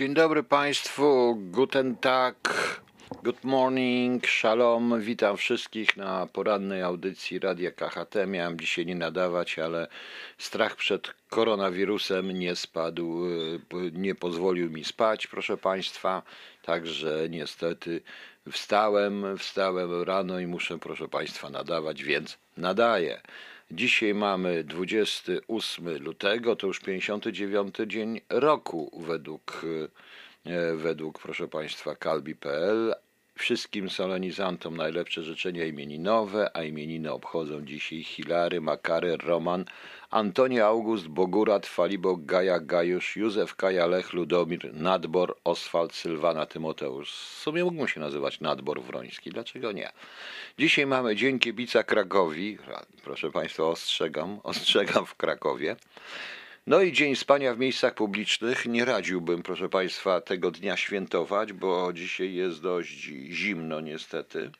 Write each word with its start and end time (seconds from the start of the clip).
Dzień 0.00 0.14
dobry 0.14 0.42
Państwu, 0.42 1.36
guten 1.40 1.96
tag, 1.96 2.36
good 3.22 3.44
morning, 3.44 4.28
shalom, 4.28 5.00
witam 5.00 5.36
wszystkich 5.36 5.96
na 5.96 6.26
porannej 6.26 6.82
audycji 6.82 7.38
Radia 7.38 7.70
KHT. 7.70 8.14
Miałem 8.26 8.60
dzisiaj 8.60 8.86
nie 8.86 8.94
nadawać, 8.94 9.58
ale 9.58 9.88
strach 10.38 10.76
przed 10.76 11.14
koronawirusem 11.30 12.30
nie 12.30 12.56
spadł, 12.56 13.26
y, 13.26 13.60
nie 13.92 14.14
pozwolił 14.14 14.70
mi 14.70 14.84
spać, 14.84 15.26
proszę 15.26 15.56
Państwa, 15.56 16.22
także 16.62 17.26
niestety 17.30 18.02
wstałem, 18.50 19.38
wstałem 19.38 20.02
rano 20.02 20.40
i 20.40 20.46
muszę, 20.46 20.78
proszę 20.78 21.08
Państwa, 21.08 21.50
nadawać, 21.50 22.02
więc 22.02 22.38
nadaję. 22.56 23.20
Dzisiaj 23.72 24.14
mamy 24.14 24.64
28 24.64 25.98
lutego, 25.98 26.56
to 26.56 26.66
już 26.66 26.80
59 26.80 27.74
dzień 27.86 28.20
roku 28.28 29.02
według, 29.06 29.62
e, 30.46 30.76
według 30.76 31.18
proszę 31.18 31.48
Państwa, 31.48 31.94
kalbi.pl. 31.94 32.94
Wszystkim 33.40 33.90
solenizantom 33.90 34.76
najlepsze 34.76 35.22
życzenia 35.22 35.64
imieninowe, 35.64 36.56
a 36.56 36.62
imieniny 36.62 37.12
obchodzą 37.12 37.64
dzisiaj 37.64 38.02
Hilary, 38.02 38.60
Makary, 38.60 39.16
Roman, 39.16 39.64
Antoni 40.10 40.60
August, 40.60 41.08
Bogurat, 41.08 41.66
Falibok, 41.66 42.24
Gaja, 42.24 42.60
Gajusz, 42.60 43.16
Józef, 43.16 43.56
Kaja, 43.56 43.86
Lech, 43.86 44.12
Ludomir, 44.12 44.74
Nadbor, 44.74 45.36
Oswald, 45.44 45.94
Sylwana, 45.94 46.46
Tymoteusz. 46.46 47.12
W 47.12 47.42
sumie 47.42 47.64
mógłbym 47.64 47.88
się 47.88 48.00
nazywać 48.00 48.40
Nadbor 48.40 48.82
Wroński, 48.82 49.30
dlaczego 49.30 49.72
nie? 49.72 49.90
Dzisiaj 50.58 50.86
mamy 50.86 51.16
Dzień 51.16 51.38
Kibica 51.38 51.82
Krakowi, 51.82 52.58
proszę 53.04 53.30
Państwa, 53.30 53.62
ostrzegam, 53.62 54.40
ostrzegam 54.42 55.06
w 55.06 55.14
Krakowie. 55.14 55.76
No 56.66 56.82
i 56.82 56.92
Dzień 56.92 57.16
Spania 57.16 57.54
w 57.54 57.58
miejscach 57.58 57.94
publicznych. 57.94 58.66
Nie 58.66 58.84
radziłbym, 58.84 59.42
proszę 59.42 59.68
Państwa, 59.68 60.20
tego 60.20 60.50
dnia 60.50 60.76
świętować, 60.76 61.52
bo 61.52 61.92
dzisiaj 61.92 62.34
jest 62.34 62.62
dość 62.62 62.90
zimno 63.30 63.80
niestety. 63.80 64.50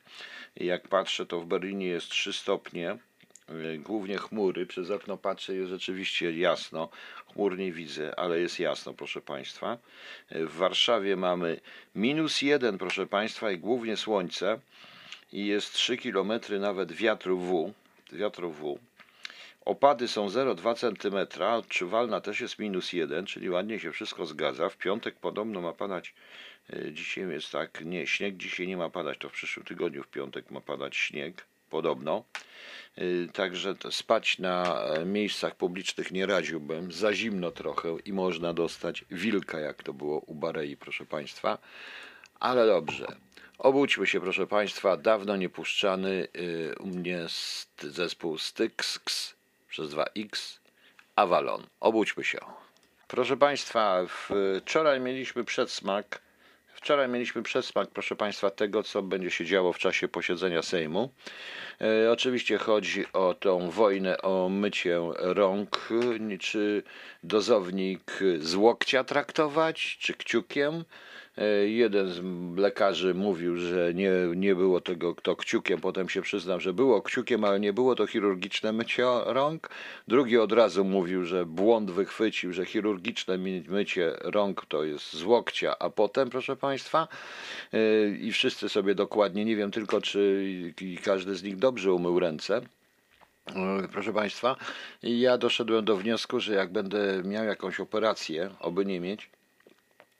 Jak 0.55 0.87
patrzę, 0.87 1.25
to 1.25 1.39
w 1.39 1.45
Berlinie 1.45 1.87
jest 1.87 2.09
3 2.09 2.33
stopnie, 2.33 2.97
głównie 3.79 4.17
chmury. 4.17 4.65
Przez 4.65 4.91
okno 4.91 5.17
patrzę, 5.17 5.55
jest 5.55 5.69
rzeczywiście 5.69 6.37
jasno. 6.37 6.89
Chmur 7.33 7.57
nie 7.57 7.71
widzę, 7.71 8.19
ale 8.19 8.39
jest 8.39 8.59
jasno, 8.59 8.93
proszę 8.93 9.21
Państwa. 9.21 9.77
W 10.31 10.55
Warszawie 10.55 11.15
mamy 11.15 11.59
minus 11.95 12.41
jeden, 12.41 12.77
proszę 12.77 13.07
Państwa, 13.07 13.51
i 13.51 13.57
głównie 13.57 13.97
słońce. 13.97 14.59
I 15.33 15.45
jest 15.45 15.73
3 15.73 15.97
km 15.97 16.31
nawet 16.59 16.91
wiatru 16.91 17.39
W. 17.39 17.73
Wiatru 18.11 18.51
w. 18.51 18.79
Opady 19.65 20.07
są 20.07 20.27
0,2 20.27 20.75
cm, 20.75 21.43
odczuwalna 21.43 22.21
też 22.21 22.39
jest 22.39 22.59
minus 22.59 22.93
1, 22.93 23.25
czyli 23.25 23.49
ładnie 23.49 23.79
się 23.79 23.91
wszystko 23.91 24.25
zgadza. 24.25 24.69
W 24.69 24.77
piątek 24.77 25.15
podobno 25.15 25.61
ma 25.61 25.73
padać, 25.73 26.13
e, 26.73 26.91
dzisiaj 26.91 27.29
jest 27.29 27.51
tak, 27.51 27.81
nie, 27.85 28.07
śnieg 28.07 28.37
dzisiaj 28.37 28.67
nie 28.67 28.77
ma 28.77 28.89
padać, 28.89 29.17
to 29.17 29.29
w 29.29 29.31
przyszłym 29.31 29.65
tygodniu 29.65 30.03
w 30.03 30.07
piątek 30.07 30.51
ma 30.51 30.61
padać 30.61 30.95
śnieg, 30.95 31.45
podobno. 31.69 32.23
E, 32.95 33.03
także 33.33 33.75
spać 33.91 34.39
na 34.39 34.83
e, 34.83 35.05
miejscach 35.05 35.55
publicznych 35.55 36.11
nie 36.11 36.25
radziłbym, 36.25 36.91
za 36.91 37.13
zimno 37.13 37.51
trochę 37.51 37.97
i 38.05 38.13
można 38.13 38.53
dostać 38.53 39.05
wilka, 39.11 39.59
jak 39.59 39.83
to 39.83 39.93
było 39.93 40.19
u 40.19 40.35
Barei, 40.35 40.77
proszę 40.77 41.05
Państwa. 41.05 41.57
Ale 42.39 42.67
dobrze. 42.67 43.15
Obudźmy 43.57 44.07
się, 44.07 44.21
proszę 44.21 44.47
Państwa, 44.47 44.97
dawno 44.97 45.37
niepuszczany 45.37 46.27
u 46.79 46.87
mnie 46.87 47.25
zespół 47.81 48.37
Styx 48.37 48.99
przez 49.71 49.89
2x 49.89 50.59
Avalon. 51.15 51.67
Obudźmy 51.79 52.23
się. 52.23 52.39
Proszę 53.07 53.37
Państwa, 53.37 54.05
wczoraj 54.61 54.99
mieliśmy 54.99 55.43
przedsmak. 55.43 56.21
Wczoraj 56.73 57.09
mieliśmy 57.09 57.43
przedsmak, 57.43 57.89
proszę 57.89 58.15
Państwa, 58.15 58.49
tego, 58.49 58.83
co 58.83 59.01
będzie 59.01 59.31
się 59.31 59.45
działo 59.45 59.73
w 59.73 59.77
czasie 59.77 60.07
posiedzenia 60.07 60.61
Sejmu. 60.61 61.13
E, 61.81 62.11
oczywiście 62.11 62.57
chodzi 62.57 63.05
o 63.13 63.33
tą 63.33 63.69
wojnę 63.69 64.21
o 64.21 64.49
mycie 64.49 64.99
rąk, 65.13 65.89
czy 66.39 66.83
dozownik 67.23 68.19
z 68.39 68.55
łokcia 68.55 69.03
traktować, 69.03 69.97
czy 70.01 70.13
kciukiem. 70.13 70.83
E, 71.37 71.67
jeden 71.67 72.09
z 72.09 72.21
lekarzy 72.59 73.13
mówił, 73.13 73.57
że 73.57 73.93
nie, 73.93 74.11
nie 74.35 74.55
było 74.55 74.81
tego 74.81 75.15
kto 75.15 75.35
kciukiem, 75.35 75.81
potem 75.81 76.09
się 76.09 76.21
przyznał, 76.21 76.59
że 76.59 76.73
było 76.73 77.01
kciukiem, 77.01 77.43
ale 77.43 77.59
nie 77.59 77.73
było 77.73 77.95
to 77.95 78.07
chirurgiczne 78.07 78.71
mycie 78.71 79.03
rąk. 79.25 79.69
Drugi 80.07 80.37
od 80.37 80.51
razu 80.51 80.83
mówił, 80.83 81.25
że 81.25 81.45
błąd 81.45 81.91
wychwycił, 81.91 82.53
że 82.53 82.65
chirurgiczne 82.65 83.37
mycie 83.67 84.13
rąk 84.21 84.65
to 84.65 84.83
jest 84.83 85.13
z 85.13 85.23
łokcia, 85.23 85.79
a 85.79 85.89
potem, 85.89 86.29
proszę 86.29 86.55
Państwa, 86.55 87.07
e, 87.73 88.09
i 88.09 88.31
wszyscy 88.31 88.69
sobie 88.69 88.95
dokładnie, 88.95 89.45
nie 89.45 89.55
wiem 89.55 89.71
tylko, 89.71 90.01
czy 90.01 90.73
każdy 91.03 91.35
z 91.35 91.43
nich 91.43 91.55
dobrze 91.55 91.93
umył 91.93 92.19
ręce, 92.19 92.61
e, 93.55 93.87
Proszę 93.91 94.13
Państwa, 94.13 94.55
ja 95.03 95.37
doszedłem 95.37 95.85
do 95.85 95.97
wniosku, 95.97 96.39
że 96.39 96.53
jak 96.53 96.71
będę 96.71 97.23
miał 97.25 97.45
jakąś 97.45 97.79
operację, 97.79 98.49
oby 98.59 98.85
nie 98.85 98.99
mieć, 98.99 99.29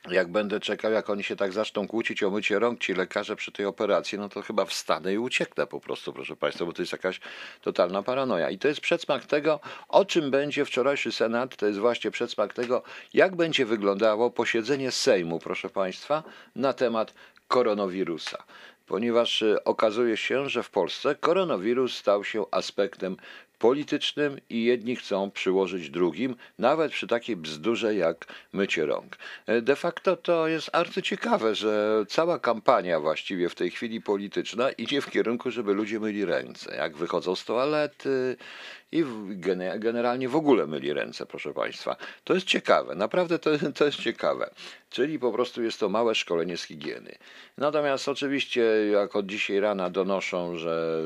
jak 0.09 0.27
będę 0.27 0.59
czekał, 0.59 0.91
jak 0.91 1.09
oni 1.09 1.23
się 1.23 1.35
tak 1.35 1.53
zaczną 1.53 1.87
kłócić 1.87 2.23
o 2.23 2.31
mycie 2.31 2.59
rąk, 2.59 2.79
ci 2.79 2.93
lekarze 2.93 3.35
przy 3.35 3.51
tej 3.51 3.65
operacji, 3.65 4.17
no 4.17 4.29
to 4.29 4.41
chyba 4.41 4.65
wstanę 4.65 5.13
i 5.13 5.17
ucieknę 5.17 5.67
po 5.67 5.79
prostu, 5.79 6.13
proszę 6.13 6.35
Państwa, 6.35 6.65
bo 6.65 6.73
to 6.73 6.81
jest 6.81 6.91
jakaś 6.91 7.19
totalna 7.61 8.03
paranoja. 8.03 8.49
I 8.49 8.57
to 8.57 8.67
jest 8.67 8.81
przedsmak 8.81 9.25
tego, 9.25 9.59
o 9.87 10.05
czym 10.05 10.31
będzie 10.31 10.65
wczorajszy 10.65 11.11
Senat, 11.11 11.55
to 11.55 11.67
jest 11.67 11.79
właśnie 11.79 12.11
przedsmak 12.11 12.53
tego, 12.53 12.83
jak 13.13 13.35
będzie 13.35 13.65
wyglądało 13.65 14.31
posiedzenie 14.31 14.91
Sejmu, 14.91 15.39
proszę 15.39 15.69
Państwa, 15.69 16.23
na 16.55 16.73
temat 16.73 17.13
koronawirusa 17.47 18.43
ponieważ 18.91 19.41
e, 19.41 19.63
okazuje 19.63 20.17
się, 20.17 20.49
że 20.49 20.63
w 20.63 20.69
Polsce 20.69 21.15
koronawirus 21.15 21.97
stał 21.97 22.23
się 22.23 22.45
aspektem 22.51 23.17
politycznym 23.61 24.39
i 24.49 24.63
jedni 24.63 24.95
chcą 24.95 25.31
przyłożyć 25.31 25.89
drugim, 25.89 26.35
nawet 26.59 26.91
przy 26.91 27.07
takiej 27.07 27.35
bzdurze 27.35 27.95
jak 27.95 28.25
mycie 28.53 28.85
rąk. 28.85 29.17
E, 29.45 29.61
de 29.61 29.75
facto 29.75 30.15
to 30.15 30.47
jest 30.47 30.69
arcyciekawe, 30.73 31.55
że 31.55 32.05
cała 32.09 32.39
kampania 32.39 32.99
właściwie 32.99 33.49
w 33.49 33.55
tej 33.55 33.71
chwili 33.71 34.01
polityczna 34.01 34.71
idzie 34.71 35.01
w 35.01 35.09
kierunku, 35.09 35.51
żeby 35.51 35.73
ludzie 35.73 35.99
myli 35.99 36.25
ręce. 36.25 36.75
Jak 36.75 36.97
wychodzą 36.97 37.35
z 37.35 37.45
toalety, 37.45 38.37
i 38.91 39.05
generalnie 39.77 40.29
w 40.29 40.35
ogóle 40.35 40.67
myli 40.67 40.93
ręce, 40.93 41.25
proszę 41.25 41.53
Państwa. 41.53 41.95
To 42.23 42.33
jest 42.33 42.45
ciekawe, 42.45 42.95
naprawdę 42.95 43.39
to, 43.39 43.49
to 43.77 43.85
jest 43.85 43.99
ciekawe. 43.99 44.49
Czyli 44.89 45.19
po 45.19 45.31
prostu 45.31 45.63
jest 45.63 45.79
to 45.79 45.89
małe 45.89 46.15
szkolenie 46.15 46.57
z 46.57 46.63
higieny. 46.63 47.15
Natomiast 47.57 48.09
oczywiście, 48.09 48.61
jak 48.91 49.15
od 49.15 49.25
dzisiaj 49.25 49.59
rana 49.59 49.89
donoszą, 49.89 50.57
że, 50.57 51.03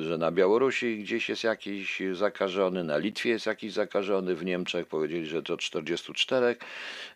że 0.00 0.18
na 0.18 0.30
Białorusi 0.30 0.98
gdzieś 0.98 1.28
jest 1.28 1.44
jakiś 1.44 1.89
zakażony, 2.12 2.84
na 2.84 2.96
Litwie 2.96 3.30
jest 3.30 3.46
jakiś 3.46 3.72
zakażony, 3.72 4.34
w 4.34 4.44
Niemczech 4.44 4.86
powiedzieli, 4.86 5.26
że 5.26 5.42
to 5.42 5.56
44 5.56 6.56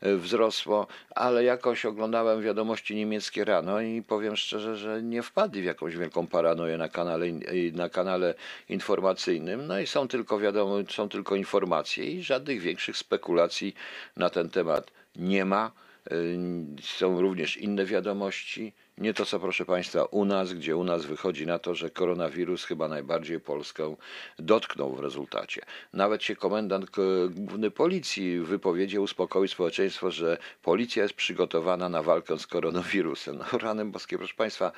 e, 0.00 0.16
wzrosło, 0.16 0.86
ale 1.10 1.44
jakoś 1.44 1.86
oglądałem 1.86 2.42
wiadomości 2.42 2.94
niemieckie 2.94 3.44
rano 3.44 3.80
i 3.80 4.02
powiem 4.02 4.36
szczerze, 4.36 4.76
że 4.76 5.02
nie 5.02 5.22
wpadli 5.22 5.62
w 5.62 5.64
jakąś 5.64 5.96
wielką 5.96 6.26
paranoję 6.26 6.76
na 6.76 6.88
kanale, 6.88 7.26
na 7.72 7.88
kanale 7.88 8.34
informacyjnym. 8.68 9.66
No 9.66 9.80
i 9.80 9.86
są 9.86 10.08
tylko 10.08 10.38
wiadomo, 10.38 10.76
są 10.90 11.08
tylko 11.08 11.36
informacje 11.36 12.04
i 12.04 12.22
żadnych 12.22 12.60
większych 12.60 12.96
spekulacji 12.96 13.74
na 14.16 14.30
ten 14.30 14.50
temat 14.50 14.90
nie 15.16 15.44
ma. 15.44 15.83
Y, 16.12 16.38
są 16.82 17.20
również 17.20 17.56
inne 17.56 17.84
wiadomości. 17.84 18.72
Nie 18.98 19.14
to, 19.14 19.26
co 19.26 19.40
proszę 19.40 19.64
Państwa 19.64 20.04
u 20.04 20.24
nas, 20.24 20.52
gdzie 20.52 20.76
u 20.76 20.84
nas 20.84 21.04
wychodzi 21.04 21.46
na 21.46 21.58
to, 21.58 21.74
że 21.74 21.90
koronawirus 21.90 22.64
chyba 22.64 22.88
najbardziej 22.88 23.40
Polskę 23.40 23.96
dotknął 24.38 24.94
w 24.94 25.00
rezultacie. 25.00 25.62
Nawet 25.92 26.22
się 26.22 26.36
komendant 26.36 26.90
główny 27.30 27.70
policji 27.70 28.40
w 28.40 28.46
wypowiedzi 28.46 28.98
uspokoił 28.98 29.48
społeczeństwo, 29.48 30.10
że 30.10 30.38
policja 30.62 31.02
jest 31.02 31.14
przygotowana 31.14 31.88
na 31.88 32.02
walkę 32.02 32.38
z 32.38 32.46
koronawirusem. 32.46 33.38
No 33.52 33.58
ranem 33.58 33.92
boskie, 33.92 34.18
proszę 34.18 34.34
Państwa, 34.34 34.72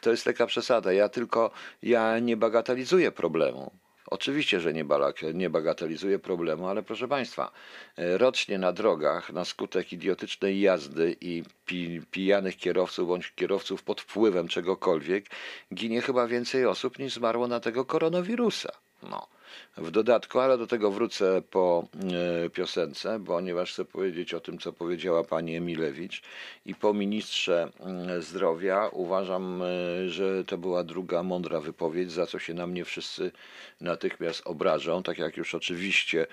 to 0.00 0.10
jest 0.10 0.24
taka 0.24 0.46
przesada. 0.46 0.92
Ja 0.92 1.08
tylko, 1.08 1.50
ja 1.82 2.18
nie 2.18 2.36
bagatelizuję 2.36 3.12
problemu 3.12 3.70
Oczywiście, 4.10 4.60
że 4.60 4.72
nie, 4.72 4.84
balak- 4.84 5.34
nie 5.34 5.50
bagatelizuję 5.50 6.18
problemu, 6.18 6.68
ale 6.68 6.82
proszę 6.82 7.08
Państwa, 7.08 7.50
e, 7.96 8.18
rocznie 8.18 8.58
na 8.58 8.72
drogach 8.72 9.32
na 9.32 9.44
skutek 9.44 9.92
idiotycznej 9.92 10.60
jazdy 10.60 11.16
i 11.20 11.42
pi- 11.66 12.00
pijanych 12.10 12.56
kierowców 12.56 13.08
bądź 13.08 13.32
kierowców 13.36 13.82
pod 13.82 14.00
wpływem 14.00 14.48
czegokolwiek 14.48 15.24
ginie 15.74 16.00
chyba 16.00 16.26
więcej 16.26 16.66
osób 16.66 16.98
niż 16.98 17.12
zmarło 17.14 17.46
na 17.48 17.60
tego 17.60 17.84
koronawirusa. 17.84 18.72
No. 19.02 19.26
W 19.76 19.90
dodatku, 19.90 20.40
ale 20.40 20.58
do 20.58 20.66
tego 20.66 20.90
wrócę 20.90 21.42
po 21.50 21.88
e, 22.46 22.50
piosence, 22.50 23.20
ponieważ 23.26 23.72
chcę 23.72 23.84
powiedzieć 23.84 24.34
o 24.34 24.40
tym, 24.40 24.58
co 24.58 24.72
powiedziała 24.72 25.24
pani 25.24 25.56
Emilewicz. 25.56 26.22
I 26.66 26.74
po 26.74 26.94
ministrze 26.94 27.68
mm, 27.80 28.22
zdrowia 28.22 28.88
uważam, 28.92 29.62
e, 29.62 30.08
że 30.08 30.44
to 30.44 30.58
była 30.58 30.84
druga 30.84 31.22
mądra 31.22 31.60
wypowiedź, 31.60 32.12
za 32.12 32.26
co 32.26 32.38
się 32.38 32.54
na 32.54 32.66
mnie 32.66 32.84
wszyscy 32.84 33.32
natychmiast 33.80 34.42
obrażą, 34.46 35.02
tak 35.02 35.18
jak 35.18 35.36
już 35.36 35.54
oczywiście, 35.54 36.26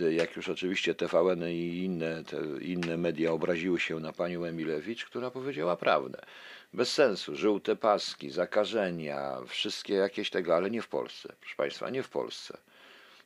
e, 0.00 0.12
jak 0.12 0.36
już 0.36 0.48
oczywiście 0.48 0.94
TVN 0.94 1.48
i 1.48 1.82
inne, 1.84 2.22
inne 2.60 2.96
media 2.96 3.32
obraziły 3.32 3.80
się 3.80 4.00
na 4.00 4.12
panią 4.12 4.44
Emilewicz, 4.44 5.04
która 5.04 5.30
powiedziała 5.30 5.76
prawdę. 5.76 6.18
Bez 6.74 6.92
sensu, 6.92 7.36
żółte 7.36 7.76
paski, 7.76 8.30
zakażenia, 8.30 9.38
wszystkie 9.46 9.94
jakieś 9.94 10.30
tego, 10.30 10.56
ale 10.56 10.70
nie 10.70 10.82
w 10.82 10.88
Polsce, 10.88 11.34
proszę 11.40 11.56
Państwa, 11.56 11.90
nie 11.90 12.02
w 12.02 12.08
Polsce. 12.08 12.58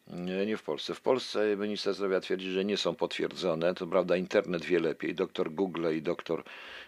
Nie, 0.07 0.47
nie 0.47 0.57
w 0.57 0.63
Polsce. 0.63 0.95
W 0.95 1.01
Polsce 1.01 1.57
minister 1.57 1.95
zdrowia 1.95 2.21
twierdzi, 2.21 2.51
że 2.51 2.65
nie 2.65 2.77
są 2.77 2.95
potwierdzone. 2.95 3.75
To 3.75 3.87
prawda, 3.87 4.17
internet 4.17 4.65
wie 4.65 4.81
lepiej. 4.81 5.15
Doktor 5.15 5.53
Google 5.53 5.97
i 5.97 6.03
doktor, 6.03 6.43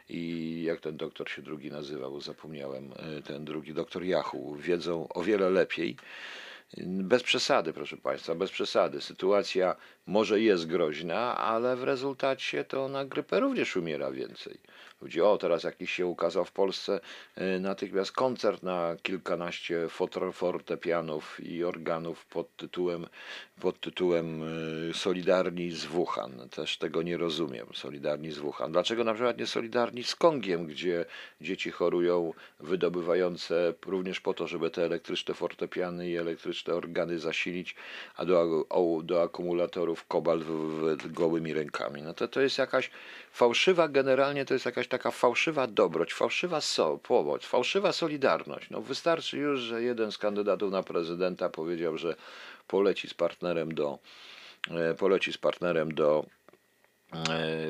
i 0.08 0.62
jak 0.66 0.80
ten 0.80 0.96
doktor 0.96 1.30
się 1.30 1.42
drugi 1.42 1.70
nazywał, 1.70 2.20
zapomniałem, 2.20 2.92
e, 2.92 3.22
ten 3.22 3.44
drugi 3.44 3.74
doktor 3.74 4.04
Yahoo, 4.04 4.54
wiedzą 4.54 5.08
o 5.08 5.22
wiele 5.22 5.50
lepiej. 5.50 5.96
Bez 6.86 7.22
przesady, 7.22 7.72
proszę 7.72 7.96
Państwa, 7.96 8.34
bez 8.34 8.50
przesady. 8.50 9.00
Sytuacja 9.00 9.76
może 10.06 10.40
jest 10.40 10.66
groźna, 10.66 11.36
ale 11.36 11.76
w 11.76 11.82
rezultacie 11.82 12.64
to 12.64 12.88
na 12.88 13.04
grypę 13.04 13.40
również 13.40 13.76
umiera 13.76 14.10
więcej. 14.10 14.58
Ludzie, 15.02 15.24
o 15.24 15.38
teraz 15.38 15.64
jakiś 15.64 15.90
się 15.90 16.06
ukazał 16.06 16.44
w 16.44 16.52
Polsce 16.52 17.00
e, 17.36 17.60
natychmiast 17.60 18.12
koncert 18.12 18.62
na 18.62 18.96
kilkanaście 19.02 19.88
fortepianów 20.32 21.40
i 21.40 21.64
organów 21.64 22.26
pod 22.26 22.56
tytułem, 22.56 23.06
pod 23.60 23.80
tytułem 23.80 24.42
e, 24.90 24.94
Solidarni 24.94 25.70
z 25.70 25.84
Wuhan. 25.84 26.48
Też 26.50 26.78
tego 26.78 27.02
nie 27.02 27.16
rozumiem, 27.16 27.66
Solidarni 27.74 28.30
z 28.30 28.38
Wuhan. 28.38 28.72
Dlaczego 28.72 29.04
na 29.04 29.14
przykład 29.14 29.38
nie 29.38 29.46
Solidarni 29.46 30.04
z 30.04 30.14
Kongiem, 30.14 30.66
gdzie 30.66 31.04
dzieci 31.40 31.70
chorują 31.70 32.32
wydobywające 32.60 33.74
również 33.86 34.20
po 34.20 34.34
to, 34.34 34.46
żeby 34.46 34.70
te 34.70 34.84
elektryczne 34.84 35.34
fortepiany 35.34 36.08
i 36.10 36.16
elektryczne 36.16 36.57
organy 36.66 37.18
zasilić, 37.18 37.74
a 38.16 38.24
do, 38.24 38.66
do 39.02 39.22
akumulatorów 39.22 40.06
kobalt 40.06 40.44
w, 40.44 40.50
w, 40.96 41.12
gołymi 41.12 41.52
rękami. 41.52 42.02
No 42.02 42.14
to 42.14 42.28
to 42.28 42.40
jest 42.40 42.58
jakaś 42.58 42.90
fałszywa, 43.32 43.88
generalnie 43.88 44.44
to 44.44 44.54
jest 44.54 44.66
jakaś 44.66 44.88
taka 44.88 45.10
fałszywa 45.10 45.66
dobroć, 45.66 46.14
fałszywa 46.14 46.60
so, 46.60 47.00
fałszywa 47.40 47.92
solidarność. 47.92 48.70
No 48.70 48.80
wystarczy 48.80 49.38
już, 49.38 49.60
że 49.60 49.82
jeden 49.82 50.12
z 50.12 50.18
kandydatów 50.18 50.72
na 50.72 50.82
prezydenta 50.82 51.48
powiedział, 51.48 51.98
że 51.98 52.14
poleci 52.68 53.08
z 53.08 53.14
partnerem 53.14 53.74
do 53.74 53.98
e, 54.70 54.94
poleci 54.94 55.32
z 55.32 55.38
partnerem 55.38 55.94
do 55.94 56.26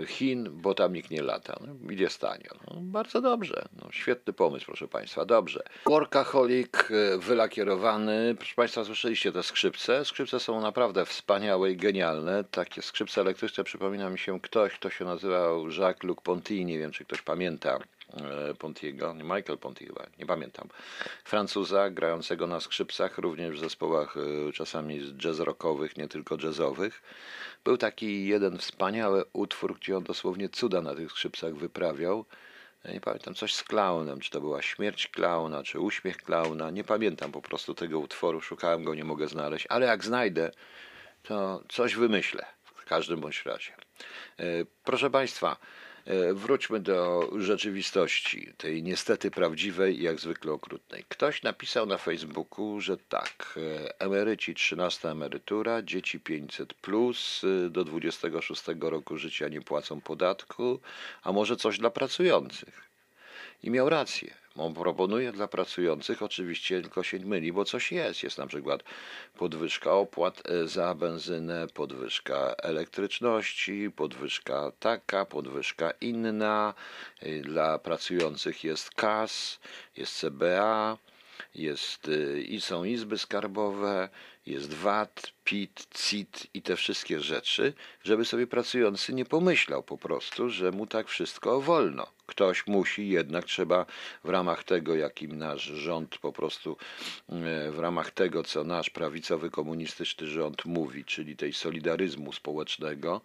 Chin, 0.06 0.48
bo 0.52 0.74
tam 0.74 0.92
nikt 0.92 1.10
nie 1.10 1.22
lata. 1.22 1.58
No, 1.60 1.92
idzie 1.92 2.08
tanio. 2.20 2.50
No, 2.66 2.76
bardzo 2.80 3.20
dobrze. 3.20 3.64
No, 3.82 3.88
świetny 3.92 4.32
pomysł, 4.32 4.66
proszę 4.66 4.88
Państwa. 4.88 5.24
Dobrze. 5.24 5.62
Workaholic 5.86 6.68
e, 6.90 7.18
wylakierowany. 7.18 8.34
Proszę 8.38 8.54
Państwa, 8.54 8.84
słyszeliście 8.84 9.32
te 9.32 9.42
skrzypce? 9.42 10.04
Skrzypce 10.04 10.40
są 10.40 10.60
naprawdę 10.60 11.04
wspaniałe 11.04 11.70
i 11.70 11.76
genialne. 11.76 12.44
Takie 12.44 12.82
skrzypce 12.82 13.20
elektryczne 13.20 13.64
przypomina 13.64 14.10
mi 14.10 14.18
się 14.18 14.40
ktoś, 14.40 14.72
kto 14.72 14.90
się 14.90 15.04
nazywał 15.04 15.68
Jacques-Luc 15.68 16.22
Ponty. 16.22 16.64
Nie 16.64 16.78
wiem, 16.78 16.90
czy 16.90 17.04
ktoś 17.04 17.22
pamięta 17.22 17.76
e, 17.76 17.80
Pontiego, 18.58 19.14
nie 19.14 19.24
Michael 19.24 19.58
Ponty 19.58 19.86
chyba, 19.86 20.06
nie 20.18 20.26
pamiętam. 20.26 20.68
Francuza 21.24 21.90
grającego 21.90 22.46
na 22.46 22.60
skrzypcach, 22.60 23.18
również 23.18 23.56
w 23.56 23.60
zespołach 23.60 24.16
e, 24.16 24.52
czasami 24.52 25.14
jazz 25.16 25.38
rockowych, 25.38 25.96
nie 25.96 26.08
tylko 26.08 26.36
jazzowych. 26.42 27.02
Był 27.64 27.76
taki 27.76 28.26
jeden 28.26 28.58
wspaniały 28.58 29.24
utwór, 29.32 29.78
gdzie 29.78 29.96
on 29.96 30.04
dosłownie 30.04 30.48
cuda 30.48 30.80
na 30.80 30.94
tych 30.94 31.10
skrzypcach 31.10 31.54
wyprawiał. 31.54 32.24
Ja 32.84 32.92
nie 32.92 33.00
pamiętam, 33.00 33.34
coś 33.34 33.54
z 33.54 33.62
klaunem, 33.62 34.20
czy 34.20 34.30
to 34.30 34.40
była 34.40 34.62
śmierć 34.62 35.08
klauna, 35.08 35.62
czy 35.62 35.80
uśmiech 35.80 36.16
klauna. 36.16 36.70
Nie 36.70 36.84
pamiętam 36.84 37.32
po 37.32 37.42
prostu 37.42 37.74
tego 37.74 37.98
utworu, 37.98 38.40
szukałem 38.40 38.84
go, 38.84 38.94
nie 38.94 39.04
mogę 39.04 39.28
znaleźć, 39.28 39.66
ale 39.68 39.86
jak 39.86 40.04
znajdę, 40.04 40.50
to 41.22 41.62
coś 41.68 41.94
wymyślę 41.94 42.46
w 42.64 42.84
każdym 42.84 43.20
bądź 43.20 43.44
razie. 43.44 43.72
E, 44.38 44.44
Proszę 44.84 45.10
Państwa, 45.10 45.52
e, 45.52 45.87
wróćmy 46.34 46.80
do 46.80 47.30
rzeczywistości, 47.38 48.52
tej 48.56 48.82
niestety 48.82 49.30
prawdziwej 49.30 50.00
i 50.00 50.02
jak 50.02 50.20
zwykle 50.20 50.52
okrutnej. 50.52 51.04
Ktoś 51.08 51.42
napisał 51.42 51.86
na 51.86 51.98
Facebooku, 51.98 52.80
że 52.80 52.96
tak, 52.96 53.58
e, 53.86 54.00
emeryci 54.00 54.54
13 54.54 55.10
emerytura, 55.10 55.82
dzieci 55.82 56.20
500 56.20 56.74
plus, 56.74 57.42
e, 57.44 57.70
do 57.70 57.84
26 57.84 58.90
roku 58.90 59.16
życia 59.16 59.48
nie 59.48 59.60
płacą 59.60 60.00
podatku, 60.00 60.80
a 61.22 61.32
może 61.32 61.56
coś 61.56 61.78
dla 61.78 61.90
pracujących. 61.90 62.88
I 63.62 63.70
miał 63.70 63.88
rację. 63.88 64.34
On 64.60 64.74
proponuje 64.74 65.32
dla 65.32 65.48
pracujących, 65.48 66.22
oczywiście 66.22 66.82
tylko 66.82 67.02
się 67.02 67.18
myli, 67.18 67.52
bo 67.52 67.64
coś 67.64 67.92
jest. 67.92 68.22
Jest 68.22 68.38
na 68.38 68.46
przykład 68.46 68.82
podwyżka 69.38 69.92
opłat 69.92 70.42
e, 70.50 70.68
za 70.68 70.94
benzynę, 70.94 71.66
podwyżka 71.74 72.54
elektryczności, 72.62 73.90
podwyżka 73.96 74.72
taka, 74.80 75.24
podwyżka 75.24 75.90
inna. 76.00 76.74
E, 77.20 77.40
Dla 77.40 77.78
pracujących 77.78 78.64
jest 78.64 78.90
KAS, 78.90 79.60
jest 79.96 80.20
CBA, 80.20 80.98
jest, 81.54 82.08
y, 82.08 82.42
i 82.42 82.60
są 82.60 82.84
izby 82.84 83.18
skarbowe, 83.18 84.08
jest 84.46 84.74
VAT, 84.74 85.32
PIT, 85.44 85.86
CIT 85.94 86.46
i 86.54 86.62
te 86.62 86.76
wszystkie 86.76 87.20
rzeczy, 87.20 87.72
żeby 88.04 88.24
sobie 88.24 88.46
pracujący 88.46 89.14
nie 89.14 89.24
pomyślał 89.24 89.82
po 89.82 89.98
prostu, 89.98 90.50
że 90.50 90.70
mu 90.70 90.86
tak 90.86 91.08
wszystko 91.08 91.60
wolno. 91.60 92.17
Ktoś 92.28 92.66
musi, 92.66 93.08
jednak 93.08 93.44
trzeba 93.44 93.86
w 94.24 94.28
ramach 94.28 94.64
tego, 94.64 94.94
jakim 94.94 95.38
nasz 95.38 95.62
rząd 95.62 96.18
po 96.18 96.32
prostu, 96.32 96.76
e, 97.28 97.70
w 97.70 97.78
ramach 97.78 98.10
tego, 98.10 98.42
co 98.42 98.64
nasz 98.64 98.90
prawicowy 98.90 99.50
komunistyczny 99.50 100.26
rząd 100.26 100.64
mówi, 100.64 101.04
czyli 101.04 101.36
tej 101.36 101.52
solidaryzmu 101.52 102.32
społecznego, 102.32 103.20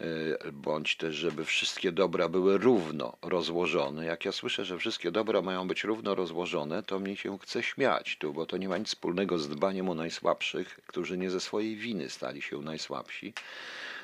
e, 0.00 0.04
bądź 0.52 0.96
też, 0.96 1.14
żeby 1.14 1.44
wszystkie 1.44 1.92
dobra 1.92 2.28
były 2.28 2.58
równo 2.58 3.16
rozłożone. 3.22 4.04
Jak 4.04 4.24
ja 4.24 4.32
słyszę, 4.32 4.64
że 4.64 4.78
wszystkie 4.78 5.10
dobra 5.10 5.42
mają 5.42 5.68
być 5.68 5.84
równo 5.84 6.14
rozłożone, 6.14 6.82
to 6.82 6.98
mnie 6.98 7.16
się 7.16 7.38
chce 7.38 7.62
śmiać 7.62 8.16
tu, 8.16 8.32
bo 8.32 8.46
to 8.46 8.56
nie 8.56 8.68
ma 8.68 8.78
nic 8.78 8.88
wspólnego 8.88 9.38
z 9.38 9.48
dbaniem 9.48 9.88
o 9.88 9.94
najsłabszych, 9.94 10.80
którzy 10.86 11.18
nie 11.18 11.30
ze 11.30 11.40
swojej 11.40 11.76
winy 11.76 12.10
stali 12.10 12.42
się 12.42 12.58
najsłabsi. 12.58 13.32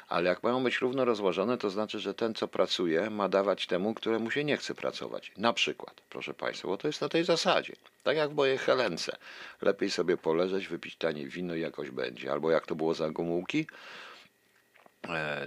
Ale 0.09 0.29
jak 0.29 0.43
mają 0.43 0.65
być 0.65 0.81
równo 0.81 1.05
rozłożone, 1.05 1.59
to 1.59 1.71
znaczy, 1.71 1.99
że 1.99 2.15
ten, 2.15 2.35
co 2.35 2.49
pracuje, 2.49 3.11
ma 3.11 3.29
dawać 3.29 3.67
temu, 3.67 3.95
któremu 3.95 4.31
się 4.31 4.45
nie 4.45 4.57
chce 4.57 4.75
pracować. 4.75 5.33
Na 5.37 5.53
przykład, 5.53 6.01
proszę 6.11 6.35
Państwa, 6.35 6.69
bo 6.69 6.77
to 6.77 6.87
jest 6.87 7.01
na 7.01 7.09
tej 7.09 7.25
zasadzie. 7.25 7.73
Tak 8.03 8.17
jak 8.17 8.31
w 8.31 8.35
mojej 8.35 8.59
Helence. 8.59 9.17
Lepiej 9.63 9.91
sobie 9.91 10.17
poleżeć, 10.17 10.69
wypić 10.69 10.97
tanie 10.97 11.29
wino 11.29 11.55
i 11.55 11.61
jakoś 11.61 11.91
będzie. 11.91 12.33
Albo 12.33 12.51
jak 12.51 12.67
to 12.67 12.75
było 12.75 12.95
za 12.95 13.11
Gomułki, 13.11 13.67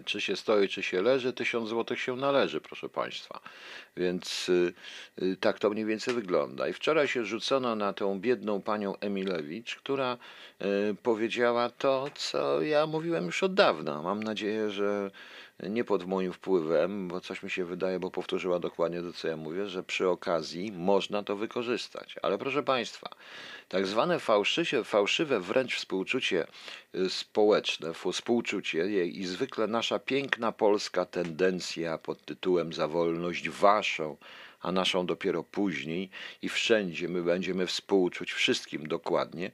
czy 0.06 0.22
się 0.22 0.36
stoi, 0.36 0.68
czy 0.68 0.84
się 0.84 1.02
leży, 1.02 1.34
tysiąc 1.34 1.70
złotych 1.70 2.02
się 2.02 2.16
należy, 2.16 2.62
proszę 2.62 2.90
Państwa. 2.90 3.40
Więc 3.98 4.50
y, 4.50 4.74
y, 5.22 5.38
tak 5.38 5.60
to 5.60 5.70
mniej 5.70 5.86
więcej 5.86 6.14
wygląda. 6.14 6.68
I 6.68 6.74
wczoraj 6.74 7.08
się 7.08 7.26
rzucono 7.26 7.76
na 7.76 7.94
tą 7.94 8.20
biedną 8.20 8.62
panią 8.62 9.00
Emilewicz, 9.00 9.76
która 9.76 10.18
y, 10.62 10.96
powiedziała 11.04 11.70
to, 11.70 12.10
co 12.16 12.62
ja 12.62 12.88
mówiłem 12.88 13.26
już 13.26 13.44
od 13.44 13.54
dawna. 13.54 14.02
Mam 14.02 14.24
nadzieję, 14.24 14.72
że 14.72 15.12
nie 15.70 15.84
pod 15.84 16.06
moim 16.06 16.34
wpływem, 16.34 17.08
bo 17.08 17.22
coś 17.22 17.44
mi 17.44 17.50
się 17.50 17.66
wydaje, 17.66 18.00
bo 18.00 18.12
powtórzyła 18.12 18.60
dokładnie 18.60 19.02
to, 19.02 19.14
co 19.14 19.28
ja 19.28 19.38
mówię, 19.38 19.68
że 19.68 19.84
przy 19.84 20.10
okazji 20.10 20.72
można 20.72 21.24
to 21.24 21.36
wykorzystać. 21.36 22.16
Ale 22.22 22.38
proszę 22.38 22.64
Państwa, 22.64 23.10
tak 23.70 23.88
zwane 23.88 24.20
fałszywe, 24.20 24.84
fałszywe 24.84 25.40
wręcz 25.40 25.76
współczucie 25.76 26.48
y, 26.96 27.10
społeczne, 27.10 27.94
współczucie 27.94 29.06
i 29.06 29.26
zwykle 29.26 29.68
nasza 29.68 30.00
piękna 30.00 30.52
polska 30.52 31.06
tendencja 31.06 31.98
pod 31.98 32.26
tytułem 32.26 32.74
za 32.74 32.88
wolność 32.88 33.50
waszą, 33.50 34.18
a 34.62 34.72
naszą 34.72 35.06
dopiero 35.06 35.44
później 35.44 36.10
i 36.42 36.50
wszędzie 36.50 37.10
my 37.10 37.24
będziemy 37.24 37.68
współczuć 37.68 38.32
wszystkim 38.32 38.88
dokładnie, 38.88 39.52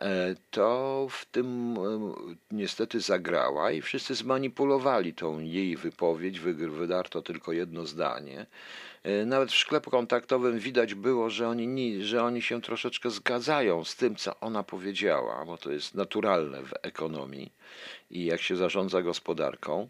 e, 0.00 0.34
to 0.50 1.06
w 1.10 1.24
tym 1.24 1.76
e, 1.76 2.36
niestety 2.50 3.00
zagrała 3.00 3.70
i 3.72 3.82
wszyscy 3.82 4.14
zmanipulowali 4.14 5.14
tą 5.14 5.40
jej 5.40 5.76
wypowiedź, 5.76 6.40
wydarto 6.40 7.22
tylko 7.22 7.52
jedno 7.52 7.86
zdanie. 7.86 8.46
E, 9.02 9.26
nawet 9.26 9.52
w 9.52 9.58
sklepie 9.58 9.90
kontaktowym 9.90 10.58
widać 10.58 10.94
było, 10.94 11.30
że 11.30 11.48
oni, 11.48 12.04
że 12.04 12.22
oni 12.24 12.42
się 12.42 12.62
troszeczkę 12.62 13.10
zgadzają 13.10 13.84
z 13.84 13.96
tym, 13.96 14.16
co 14.16 14.40
ona 14.40 14.62
powiedziała, 14.62 15.44
bo 15.44 15.58
to 15.58 15.72
jest 15.72 15.94
naturalne 15.94 16.62
w 16.62 16.74
ekonomii 16.82 17.52
i 18.10 18.24
jak 18.24 18.42
się 18.42 18.56
zarządza 18.56 19.02
gospodarką. 19.02 19.88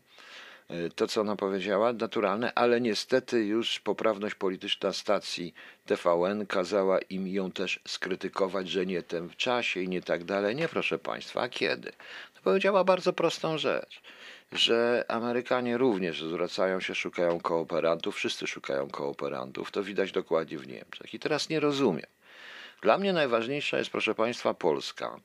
E, 0.69 0.91
to, 0.91 1.07
co 1.07 1.21
ona 1.21 1.37
powiedziała, 1.37 1.93
naturalne, 1.93 2.53
ale 2.55 2.81
niestety 2.81 3.45
już 3.45 3.81
poprawność 3.81 4.35
polityczna 4.35 4.93
stacji 4.93 5.55
TVN 5.87 6.47
kazała 6.47 6.99
im 6.99 7.29
ją 7.29 7.51
też 7.53 7.81
skrytykować, 7.89 8.69
że 8.69 8.87
nie 8.87 9.03
tym 9.03 9.29
w 9.29 9.37
czasie 9.37 9.81
i 9.81 9.89
nie 9.89 10.03
tak 10.03 10.25
dalej. 10.25 10.57
Nie, 10.57 10.69
proszę 10.69 10.99
Państwa, 10.99 11.41
a 11.43 11.49
kiedy? 11.49 11.93
No, 12.35 12.41
powiedziała 12.43 12.85
bardzo 12.85 13.13
prostą 13.13 13.59
rzecz 13.59 14.01
że 14.53 15.05
Amerykanie 15.09 15.79
również 15.79 16.23
zwracają 16.23 16.81
się, 16.81 16.95
szukają 16.95 17.41
kooperantów, 17.41 18.17
wszyscy 18.17 18.47
szukają 18.47 18.91
kooperantów, 18.91 19.71
to 19.71 19.83
widać 19.83 20.13
dokładnie 20.13 20.59
w 20.59 20.67
Niemczech. 20.67 21.15
I 21.15 21.19
teraz 21.19 21.49
nie 21.49 21.61
rozumiem. 21.61 22.07
Dla 22.83 22.99
mnie 22.99 23.13
najważniejsza 23.13 23.79
jest, 23.79 23.91
proszę 23.91 24.15
Państwa, 24.15 24.55
Polska. 24.55 25.21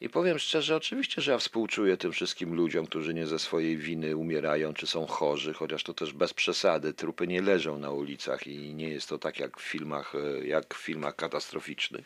I 0.00 0.08
powiem 0.08 0.38
szczerze, 0.38 0.76
oczywiście, 0.76 1.22
że 1.22 1.32
ja 1.32 1.38
współczuję 1.38 1.96
tym 1.96 2.12
wszystkim 2.12 2.54
ludziom, 2.54 2.86
którzy 2.86 3.14
nie 3.14 3.26
ze 3.26 3.38
swojej 3.38 3.76
winy 3.76 4.16
umierają 4.16 4.74
czy 4.74 4.86
są 4.86 5.06
chorzy, 5.06 5.54
chociaż 5.54 5.82
to 5.82 5.94
też 5.94 6.12
bez 6.12 6.34
przesady. 6.34 6.94
Trupy 6.94 7.26
nie 7.26 7.42
leżą 7.42 7.78
na 7.78 7.90
ulicach 7.90 8.46
i 8.46 8.74
nie 8.74 8.88
jest 8.88 9.08
to 9.08 9.18
tak 9.18 9.38
jak 9.38 9.60
w 9.60 9.62
filmach, 9.62 10.14
e, 10.14 10.46
jak 10.46 10.74
w 10.74 10.78
filmach 10.78 11.16
katastroficznych. 11.16 12.04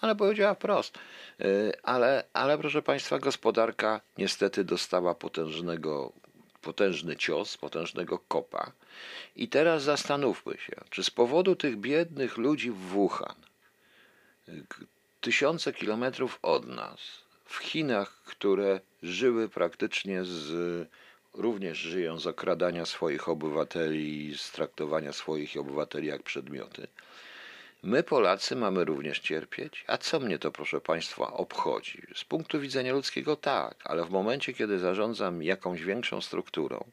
Ale 0.00 0.16
powiedziała 0.16 0.54
wprost. 0.54 0.98
E, 1.40 1.44
ale, 1.82 2.24
ale 2.32 2.58
proszę 2.58 2.82
Państwa, 2.82 3.18
gospodarka 3.18 4.00
niestety 4.18 4.64
dostała 4.64 5.14
potężnego, 5.14 6.12
potężny 6.60 7.16
cios, 7.16 7.56
potężnego 7.56 8.18
kopa. 8.18 8.72
I 9.36 9.48
teraz 9.48 9.82
zastanówmy 9.82 10.58
się, 10.58 10.76
czy 10.90 11.04
z 11.04 11.10
powodu 11.10 11.56
tych 11.56 11.76
biednych 11.76 12.36
ludzi 12.36 12.70
w 12.70 12.76
Wuhan, 12.76 13.36
tysiące 15.22 15.72
kilometrów 15.72 16.38
od 16.42 16.66
nas, 16.66 17.00
w 17.44 17.56
Chinach, 17.56 18.22
które 18.24 18.80
żyły 19.02 19.48
praktycznie 19.48 20.24
z, 20.24 20.88
również 21.34 21.78
żyją 21.78 22.18
z 22.18 22.26
okradania 22.26 22.86
swoich 22.86 23.28
obywateli 23.28 24.26
i 24.26 24.38
z 24.38 24.52
traktowania 24.52 25.12
swoich 25.12 25.56
obywateli 25.56 26.08
jak 26.08 26.22
przedmioty. 26.22 26.86
My, 27.82 28.02
Polacy, 28.02 28.56
mamy 28.56 28.84
również 28.84 29.18
cierpieć? 29.18 29.84
A 29.86 29.98
co 29.98 30.20
mnie 30.20 30.38
to, 30.38 30.52
proszę 30.52 30.80
Państwa, 30.80 31.32
obchodzi? 31.32 32.02
Z 32.14 32.24
punktu 32.24 32.60
widzenia 32.60 32.92
ludzkiego 32.92 33.36
tak, 33.36 33.74
ale 33.84 34.04
w 34.04 34.10
momencie, 34.10 34.54
kiedy 34.54 34.78
zarządzam 34.78 35.42
jakąś 35.42 35.82
większą 35.82 36.20
strukturą, 36.20 36.84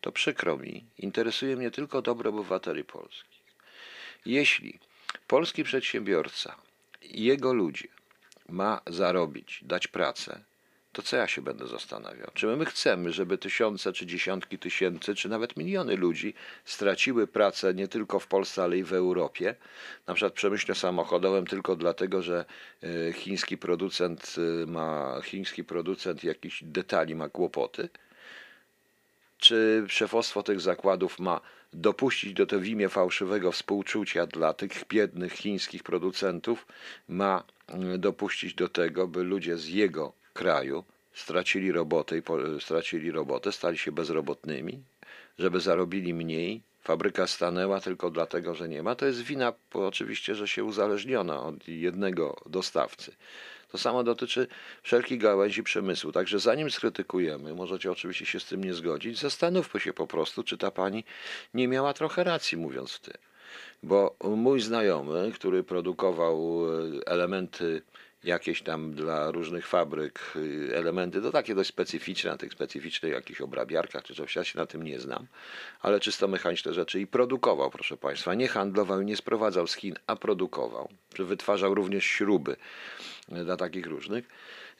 to 0.00 0.12
przykro 0.12 0.56
mi, 0.56 0.84
interesuje 0.98 1.56
mnie 1.56 1.70
tylko 1.70 2.02
dobro 2.02 2.30
obywateli 2.30 2.84
polskich. 2.84 3.42
Jeśli 4.26 4.78
polski 5.28 5.64
przedsiębiorca 5.64 6.56
jego 7.10 7.52
ludzie 7.54 7.88
ma 8.48 8.80
zarobić, 8.86 9.60
dać 9.62 9.86
pracę, 9.88 10.40
to 10.92 11.02
co 11.02 11.16
ja 11.16 11.26
się 11.26 11.42
będę 11.42 11.66
zastanawiał? 11.66 12.30
Czy 12.34 12.46
my 12.46 12.64
chcemy, 12.64 13.12
żeby 13.12 13.38
tysiące, 13.38 13.92
czy 13.92 14.06
dziesiątki 14.06 14.58
tysięcy, 14.58 15.14
czy 15.14 15.28
nawet 15.28 15.56
miliony 15.56 15.96
ludzi 15.96 16.34
straciły 16.64 17.26
pracę 17.26 17.74
nie 17.74 17.88
tylko 17.88 18.18
w 18.18 18.26
Polsce, 18.26 18.62
ale 18.62 18.78
i 18.78 18.84
w 18.84 18.92
Europie, 18.92 19.54
na 20.06 20.14
przykład 20.14 20.32
w 20.32 20.36
przemyśle 20.36 20.74
samochodowym, 20.74 21.46
tylko 21.46 21.76
dlatego, 21.76 22.22
że 22.22 22.44
e, 22.82 23.12
chiński 23.12 23.58
producent 23.58 24.34
e, 24.62 24.66
ma, 24.66 25.20
chiński 25.24 25.64
producent 25.64 26.24
jakichś 26.24 26.62
detali 26.62 27.14
ma 27.14 27.28
kłopoty? 27.28 27.88
Czy 29.38 29.84
szefostwo 29.88 30.42
tych 30.42 30.60
zakładów 30.60 31.18
ma 31.18 31.40
dopuścić 31.72 32.32
do 32.32 32.46
tego 32.46 32.62
w 32.62 32.66
imię 32.66 32.88
fałszywego 32.88 33.52
współczucia 33.52 34.26
dla 34.26 34.54
tych 34.54 34.84
biednych 34.88 35.32
chińskich 35.32 35.82
producentów, 35.82 36.66
ma 37.08 37.44
mm, 37.66 38.00
dopuścić 38.00 38.54
do 38.54 38.68
tego, 38.68 39.08
by 39.08 39.22
ludzie 39.22 39.58
z 39.58 39.68
jego 39.68 40.12
kraju 40.32 40.84
stracili 41.14 41.72
robotę 41.72 42.22
stracili 42.60 43.10
robotę, 43.10 43.52
stali 43.52 43.78
się 43.78 43.92
bezrobotnymi, 43.92 44.82
żeby 45.38 45.60
zarobili 45.60 46.14
mniej, 46.14 46.62
fabryka 46.82 47.26
stanęła 47.26 47.80
tylko 47.80 48.10
dlatego, 48.10 48.54
że 48.54 48.68
nie 48.68 48.82
ma, 48.82 48.94
to 48.94 49.06
jest 49.06 49.22
wina 49.22 49.52
oczywiście, 49.72 50.34
że 50.34 50.48
się 50.48 50.64
uzależniona 50.64 51.42
od 51.42 51.68
jednego 51.68 52.36
dostawcy. 52.46 53.12
To 53.72 53.78
samo 53.78 54.04
dotyczy 54.04 54.46
wszelkich 54.82 55.18
gałęzi 55.18 55.62
przemysłu. 55.62 56.12
Także 56.12 56.38
zanim 56.38 56.70
skrytykujemy, 56.70 57.54
możecie 57.54 57.92
oczywiście 57.92 58.26
się 58.26 58.40
z 58.40 58.44
tym 58.44 58.64
nie 58.64 58.74
zgodzić, 58.74 59.18
zastanówmy 59.18 59.80
się 59.80 59.92
po 59.92 60.06
prostu, 60.06 60.42
czy 60.42 60.58
ta 60.58 60.70
pani 60.70 61.04
nie 61.54 61.68
miała 61.68 61.92
trochę 61.92 62.24
racji, 62.24 62.58
mówiąc 62.58 62.92
w 62.92 63.00
tym. 63.00 63.14
Bo 63.82 64.16
mój 64.20 64.60
znajomy, 64.60 65.32
który 65.34 65.64
produkował 65.64 66.66
e, 66.66 67.06
elementy 67.06 67.82
jakieś 68.24 68.62
tam 68.62 68.94
dla 68.94 69.30
różnych 69.30 69.66
fabryk 69.66 70.20
y, 70.36 70.70
elementy, 70.74 71.22
to 71.22 71.30
takie 71.30 71.54
dość 71.54 71.68
specyficzne, 71.68 72.30
na 72.30 72.36
tych 72.36 72.52
specyficznych 72.52 73.12
jakichś 73.12 73.40
obrabiarkach 73.40 74.02
czy 74.02 74.14
coś, 74.14 74.36
ja 74.36 74.44
się 74.44 74.58
na 74.58 74.66
tym 74.66 74.82
nie 74.82 75.00
znam, 75.00 75.26
ale 75.80 76.00
czysto 76.00 76.28
mechaniczne 76.28 76.74
rzeczy 76.74 77.00
i 77.00 77.06
produkował, 77.06 77.70
proszę 77.70 77.96
Państwa, 77.96 78.34
nie 78.34 78.48
handlował 78.48 79.00
i 79.00 79.04
nie 79.04 79.16
sprowadzał 79.16 79.66
z 79.66 79.74
Chin, 79.74 79.94
a 80.06 80.16
produkował, 80.16 80.88
czy 81.14 81.24
wytwarzał 81.24 81.74
również 81.74 82.04
śruby 82.04 82.56
y, 83.32 83.44
dla 83.44 83.56
takich 83.56 83.86
różnych. 83.86 84.28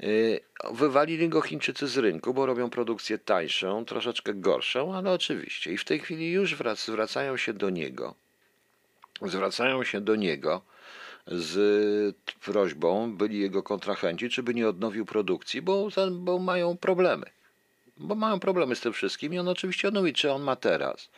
Y, 0.00 0.40
wywalili 0.70 1.28
go 1.28 1.40
Chińczycy 1.40 1.88
z 1.88 1.98
rynku, 1.98 2.34
bo 2.34 2.46
robią 2.46 2.70
produkcję 2.70 3.18
tańszą, 3.18 3.84
troszeczkę 3.84 4.34
gorszą, 4.34 4.94
ale 4.94 5.12
oczywiście. 5.12 5.72
I 5.72 5.78
w 5.78 5.84
tej 5.84 6.00
chwili 6.00 6.32
już 6.32 6.56
zwracają 6.76 7.36
się 7.36 7.52
do 7.52 7.70
niego. 7.70 8.14
Zwracają 9.22 9.84
się 9.84 10.00
do 10.00 10.16
niego 10.16 10.62
z 11.26 12.16
prośbą, 12.44 13.16
byli 13.16 13.38
jego 13.38 13.62
kontrahenci, 13.62 14.30
czy 14.30 14.42
by 14.42 14.54
nie 14.54 14.68
odnowił 14.68 15.04
produkcji, 15.04 15.62
bo, 15.62 15.88
bo 16.10 16.38
mają 16.38 16.76
problemy. 16.76 17.26
Bo 17.96 18.14
mają 18.14 18.40
problemy 18.40 18.76
z 18.76 18.80
tym 18.80 18.92
wszystkim 18.92 19.34
i 19.34 19.38
on 19.38 19.48
oczywiście 19.48 19.88
odnowi, 19.88 20.12
czy 20.12 20.32
on 20.32 20.42
ma 20.42 20.56
teraz 20.56 21.10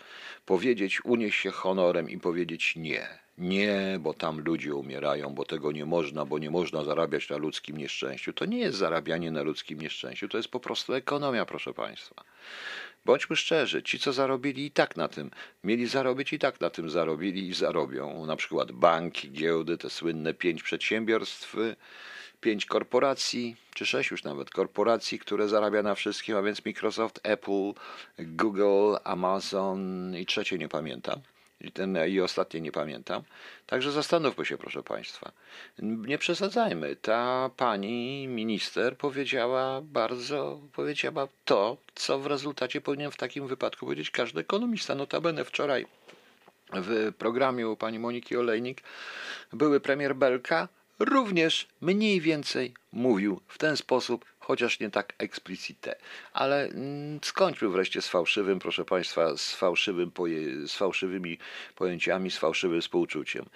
powiedzieć, 0.47 1.05
unieść 1.05 1.41
się 1.41 1.51
honorem 1.51 2.11
i 2.11 2.19
powiedzieć 2.19 2.77
nie. 2.77 3.09
Nie, 3.39 3.99
bo 4.01 4.15
tam 4.15 4.41
ludzie 4.41 4.75
umierają, 4.75 5.35
bo 5.35 5.45
tego 5.45 5.73
nie 5.73 5.87
można, 5.87 6.25
bo 6.25 6.39
nie 6.39 6.51
można 6.51 6.85
zarabiać 6.85 7.29
na 7.29 7.37
ludzkim 7.37 7.77
nieszczęściu. 7.77 8.33
To 8.33 8.45
nie 8.45 8.59
jest 8.59 8.79
zarabianie 8.79 9.31
na 9.31 9.43
ludzkim 9.43 9.81
nieszczęściu, 9.81 10.29
to 10.29 10.37
jest 10.37 10.49
po 10.49 10.61
prostu 10.61 10.95
ekonomia, 10.95 11.47
proszę 11.47 11.75
Państwa. 11.75 12.25
Bądźmy 13.05 13.37
szczerzy, 13.37 13.83
ci 13.83 13.99
co 13.99 14.13
zarobili 14.13 14.67
i 14.67 14.71
tak 14.71 14.97
na 14.97 15.09
tym, 15.09 15.31
mieli 15.65 15.87
zarobić 15.87 16.33
i 16.33 16.39
tak 16.39 16.61
na 16.61 16.71
tym 16.71 16.91
zarobili 16.91 17.49
i 17.49 17.55
zarobią. 17.55 18.27
Na 18.27 18.37
przykład 18.37 18.73
banki, 18.73 19.31
giełdy, 19.31 19.79
te 19.79 19.91
słynne 19.91 20.35
pięć 20.35 20.63
przedsiębiorstw, 20.63 21.57
pięć 22.41 22.67
korporacji, 22.67 23.57
czy 23.75 23.87
sześć 23.87 24.11
już 24.11 24.25
nawet 24.25 24.51
korporacji, 24.51 25.19
które 25.19 25.49
zarabia 25.49 25.83
na 25.83 25.95
wszystkim, 25.95 26.37
a 26.37 26.43
więc 26.43 26.65
Microsoft, 26.65 27.21
Apple, 27.23 27.73
Google, 28.19 28.97
Amazon 29.05 30.13
i 30.17 30.27
trzecie 30.27 30.59
nie 30.59 30.69
pamiętam 30.69 31.21
i, 31.61 31.73
ten, 31.73 31.99
i 32.09 32.21
ostatnie 32.21 32.61
nie 32.61 32.73
pamiętam. 32.73 33.23
Także 33.67 33.93
zastanówmy 33.93 34.45
się, 34.45 34.59
proszę 34.59 34.83
Państwa. 34.83 35.33
Nie 35.79 36.19
przesadzajmy. 36.19 36.97
Ta 36.97 37.51
pani 37.57 38.29
minister 38.29 38.97
powiedziała 38.97 39.81
bardzo, 39.81 40.61
powiedziała 40.73 41.29
to, 41.45 41.77
co 41.95 42.19
w 42.19 42.27
rezultacie 42.27 42.81
powinien 42.81 43.11
w 43.11 43.17
takim 43.17 43.47
wypadku 43.47 43.87
powiedzieć 43.87 44.11
każdy 44.11 44.41
ekonomista. 44.41 44.95
Notabene 44.95 45.45
wczoraj 45.45 45.87
w 46.73 47.13
programie 47.19 47.69
u 47.69 47.77
pani 47.77 47.99
Moniki 47.99 48.37
Olejnik 48.37 48.83
były 49.53 49.81
premier 49.81 50.17
Belka, 50.17 50.69
również 50.99 51.69
mniej 51.81 52.21
więcej 52.21 52.75
mówił 52.93 53.41
w 53.49 53.59
ten 53.59 53.77
sposób, 53.77 54.25
chociaż 54.45 54.81
nie 54.81 54.91
tak 54.91 55.15
explicite. 55.19 55.97
Ale 56.33 56.65
mm, 56.65 57.21
skończmy 57.23 57.69
wreszcie 57.69 58.03
z 58.03 58.09
fałszywym, 58.09 58.59
proszę 58.59 58.85
Państwa, 58.85 59.37
z, 59.37 59.55
fałszywym 59.55 60.11
poje, 60.11 60.69
z 60.69 60.75
fałszywymi 60.75 61.39
pojęciami, 61.77 62.31
z 62.31 62.39
fałszywym 62.39 62.81
współczuciem. 62.81 63.47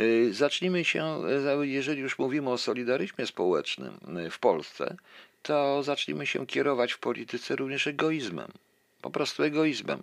Y, 0.00 0.34
zacznijmy 0.34 0.84
się, 0.84 1.22
y, 1.62 1.66
jeżeli 1.66 2.00
już 2.00 2.18
mówimy 2.18 2.50
o 2.50 2.58
solidaryzmie 2.58 3.26
społecznym 3.26 4.18
y, 4.26 4.30
w 4.30 4.38
Polsce, 4.38 4.96
to 5.42 5.82
zacznijmy 5.82 6.26
się 6.26 6.46
kierować 6.46 6.92
w 6.92 6.98
polityce 6.98 7.56
również 7.56 7.86
egoizmem. 7.86 8.52
Po 9.02 9.10
prostu 9.10 9.42
egoizmem. 9.42 10.02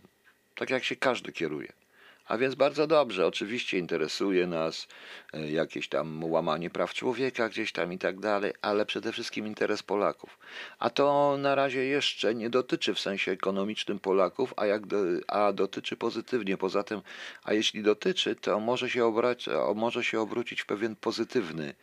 Tak 0.56 0.70
jak 0.70 0.84
się 0.84 0.96
każdy 0.96 1.32
kieruje 1.32 1.85
A 2.28 2.38
więc 2.38 2.56
bardzo 2.56 2.88
dobrze, 2.88 3.28
oczywiście 3.28 3.78
interesuje 3.78 4.48
nas 4.48 4.88
e, 5.34 5.52
jakieś 5.52 5.90
tam 5.90 6.24
łamanie 6.24 6.70
praw 6.70 6.94
człowieka 6.94 7.50
gdzieś 7.50 7.72
tam 7.72 7.94
i 7.94 7.98
tak 7.98 8.20
dalej, 8.20 8.54
ale 8.62 8.86
przede 8.86 9.12
wszystkim 9.12 9.48
interes 9.48 9.84
Polaków. 9.84 10.40
A 10.80 10.90
to 10.90 11.38
na 11.40 11.56
razie 11.56 11.86
jeszcze 11.86 12.36
nie 12.36 12.50
dotyczy 12.50 12.94
w 12.94 13.00
sensie 13.00 13.32
ekonomicznym 13.32 14.00
Polaków, 14.00 14.54
a, 14.58 14.66
jak 14.66 14.88
do, 14.88 14.98
a 15.28 15.54
dotyczy 15.54 15.96
pozytywnie. 15.96 16.58
Poza 16.58 16.84
tym, 16.84 17.02
a 17.44 17.54
jeśli 17.54 17.84
dotyczy, 17.84 18.36
to 18.36 18.60
może 18.60 18.90
się, 18.90 19.06
obrać, 19.06 19.46
może 19.76 20.04
się 20.04 20.20
obrócić 20.20 20.62
w 20.62 20.66
pewien 20.66 20.96
pozytywny 20.96 21.74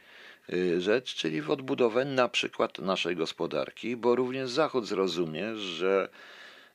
y, 0.53 0.81
rzecz, 0.81 1.15
czyli 1.15 1.43
w 1.43 1.51
odbudowę 1.51 2.05
na 2.05 2.29
przykład 2.29 2.79
naszej 2.79 3.17
gospodarki, 3.17 3.97
bo 3.97 4.17
również 4.17 4.51
Zachód 4.51 4.87
zrozumie, 4.87 5.57
że 5.57 6.09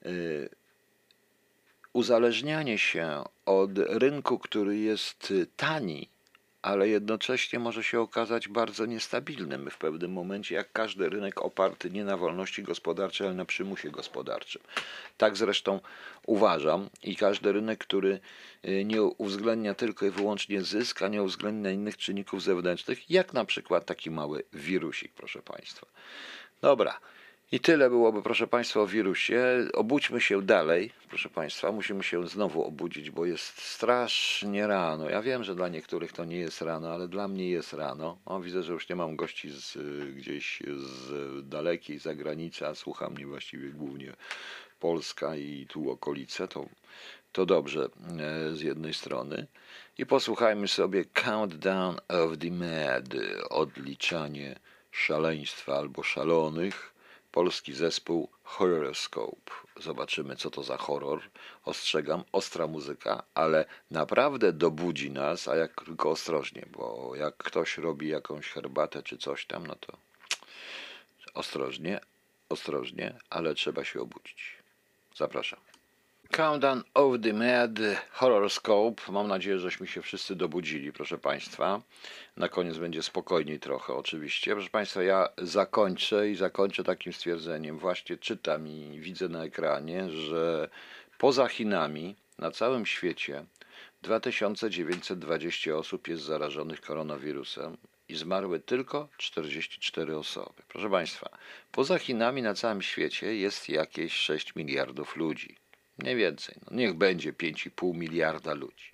y, 0.06 0.50
uzależnianie 1.98 2.78
się 2.78 3.24
od 3.46 3.78
rynku, 3.78 4.40
który 4.40 4.78
jest 4.78 5.34
tani, 5.56 6.10
ale 6.62 6.88
jednocześnie 6.88 7.60
może 7.60 7.84
się 7.84 8.00
okazać 8.00 8.48
bardzo 8.48 8.86
niestabilnym 8.86 9.70
w 9.70 9.78
pewnym 9.78 10.12
momencie, 10.12 10.56
jak 10.56 10.72
każdy 10.72 11.10
rynek 11.10 11.42
oparty 11.42 11.90
nie 11.90 12.04
na 12.04 12.18
wolności 12.18 12.64
gospodarczej, 12.64 13.28
ale 13.28 13.36
na 13.36 13.46
przymusie 13.46 13.90
gospodarczym. 13.90 14.62
Tak 15.18 15.38
zresztą 15.38 15.80
uważam 16.26 16.90
i 17.04 17.16
każdy 17.16 17.52
rynek, 17.52 17.80
który 17.80 18.20
y, 18.66 18.86
nie 18.86 19.02
uwzględnia 19.04 19.74
tylko 19.74 20.06
i 20.06 20.10
wyłącznie 20.10 20.62
zysk, 20.62 21.02
a 21.02 21.08
nie 21.08 21.24
uwzględnia 21.24 21.72
innych 21.72 21.98
czynników 21.98 22.44
zewnętrznych, 22.44 23.10
jak 23.10 23.34
na 23.34 23.46
przykład 23.46 23.86
taki 23.86 24.12
mały 24.12 24.44
wirusik, 24.54 25.12
proszę 25.14 25.42
Państwa. 25.42 25.88
Dobra. 26.62 27.00
I 27.52 27.60
tyle 27.60 27.90
byłoby, 27.90 28.22
proszę 28.22 28.48
Państwa, 28.48 28.80
o 28.80 28.88
wirusie. 28.88 29.68
Obudźmy 29.74 30.22
się 30.22 30.42
dalej, 30.42 30.92
proszę 31.10 31.30
Państwa. 31.30 31.72
Musimy 31.72 32.04
się 32.04 32.28
znowu 32.28 32.64
obudzić, 32.64 33.12
bo 33.12 33.26
jest 33.26 33.62
strasznie 33.62 34.68
rano. 34.68 35.10
Ja 35.10 35.22
wiem, 35.22 35.44
że 35.44 35.56
dla 35.56 35.68
niektórych 35.68 36.14
to 36.14 36.26
nie 36.26 36.38
jest 36.38 36.62
rano, 36.62 36.90
ale 36.90 37.08
dla 37.08 37.28
mnie 37.28 37.50
jest 37.50 37.74
rano. 37.74 38.18
O, 38.26 38.40
widzę, 38.40 38.64
że 38.64 38.74
już 38.74 38.90
nie 38.90 38.96
mam 38.96 39.16
gości 39.16 39.50
z, 39.50 39.76
y, 39.76 40.14
gdzieś 40.18 40.64
z 40.76 41.50
dalekiej 41.50 42.00
zagranicy, 42.00 42.68
a 42.68 42.76
słucha 42.76 43.10
mnie 43.10 43.26
właściwie 43.26 43.70
głównie 43.70 44.14
Polska 44.80 45.36
i 45.36 45.66
tu 45.70 45.92
okolice. 45.92 46.48
To, 46.48 46.66
to 47.32 47.46
dobrze 47.46 47.90
e, 48.20 48.56
z 48.56 48.62
jednej 48.62 48.94
strony. 48.94 49.48
I 49.98 50.06
posłuchajmy 50.06 50.68
sobie 50.68 51.06
Countdown 51.06 51.96
of 52.08 52.38
the 52.38 52.52
Mad, 52.52 53.06
odliczanie 53.50 54.60
szaleństwa 54.92 55.78
albo 55.78 56.04
szalonych 56.04 56.97
polski 57.38 57.74
zespół 57.74 58.30
Horrorscope. 58.44 59.52
Zobaczymy, 59.80 60.36
co 60.36 60.50
to 60.50 60.64
za 60.64 60.78
horror. 60.78 61.22
Ostrzegam, 61.66 62.24
ostra 62.32 62.68
muzyka, 62.68 63.24
ale 63.34 63.66
naprawdę 63.92 64.54
dobudzi 64.54 65.12
nas, 65.12 65.48
a 65.48 65.56
jak 65.56 65.84
tylko 65.86 66.10
ostrożnie, 66.10 66.66
bo 66.72 67.12
jak 67.16 67.38
ktoś 67.38 67.78
robi 67.78 68.08
jakąś 68.08 68.50
herbatę 68.50 69.04
czy 69.04 69.18
coś 69.18 69.46
tam, 69.46 69.68
no 69.68 69.76
to 69.76 69.98
ostrożnie, 71.34 72.00
ostrożnie, 72.50 73.20
ale 73.30 73.56
trzeba 73.56 73.84
się 73.84 74.02
obudzić. 74.02 74.56
Zapraszam. 75.16 75.77
Countdown 76.32 76.84
of 76.94 77.22
the 77.22 77.34
Mad 77.34 77.80
Horoscope. 78.12 79.12
Mam 79.12 79.28
nadzieję, 79.28 79.60
żeśmy 79.60 79.88
się 79.88 80.02
wszyscy 80.02 80.36
dobudzili, 80.36 80.94
proszę 80.94 81.18
Państwa. 81.18 81.82
Na 82.38 82.50
koniec 82.50 82.78
będzie 82.78 83.04
spokojniej 83.04 83.60
trochę, 83.60 83.94
oczywiście. 83.94 84.54
Proszę 84.54 84.70
Państwa, 84.70 85.04
ja 85.04 85.30
zakończę 85.38 86.30
i 86.30 86.36
zakończę 86.36 86.84
takim 86.84 87.14
stwierdzeniem. 87.14 87.78
Właśnie 87.80 88.18
czytam 88.18 88.68
i 88.68 89.00
widzę 89.00 89.30
na 89.30 89.44
ekranie, 89.44 90.10
że 90.10 90.70
poza 91.18 91.48
Chinami 91.48 92.16
na 92.38 92.52
całym 92.52 92.86
świecie 92.86 93.46
2920 94.02 95.76
osób 95.76 96.08
jest 96.08 96.24
zarażonych 96.24 96.82
koronawirusem 96.82 97.78
i 98.10 98.16
zmarły 98.16 98.60
tylko 98.60 99.08
44 99.18 100.18
osoby. 100.18 100.64
Proszę 100.68 100.90
Państwa, 100.90 101.30
poza 101.72 102.00
Chinami 102.00 102.42
na 102.42 102.54
całym 102.54 102.82
świecie 102.82 103.36
jest 103.36 103.70
jakieś 103.70 104.14
6 104.14 104.56
miliardów 104.56 105.16
ludzi. 105.16 105.67
Mniej 105.98 106.16
więcej. 106.16 106.56
No 106.72 106.78
niech 106.78 106.94
będzie 106.94 107.34
5,5 107.34 107.96
miliarda 107.96 108.54
ludzi. 108.54 108.92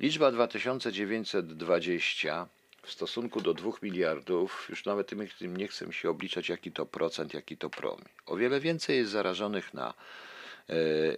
Liczba 0.00 0.32
2920 0.32 2.46
w 2.82 2.92
stosunku 2.92 3.40
do 3.40 3.54
2 3.54 3.70
miliardów, 3.82 4.66
już 4.70 4.84
nawet 4.84 5.06
tym 5.38 5.56
nie 5.56 5.68
chcę 5.68 5.92
się 5.92 6.10
obliczać, 6.10 6.48
jaki 6.48 6.72
to 6.72 6.86
procent, 6.86 7.34
jaki 7.34 7.56
to 7.56 7.70
promil. 7.70 8.04
O 8.26 8.36
wiele 8.36 8.60
więcej 8.60 8.96
jest 8.96 9.10
zarażonych 9.10 9.74
na, 9.74 9.94
e, 10.68 10.74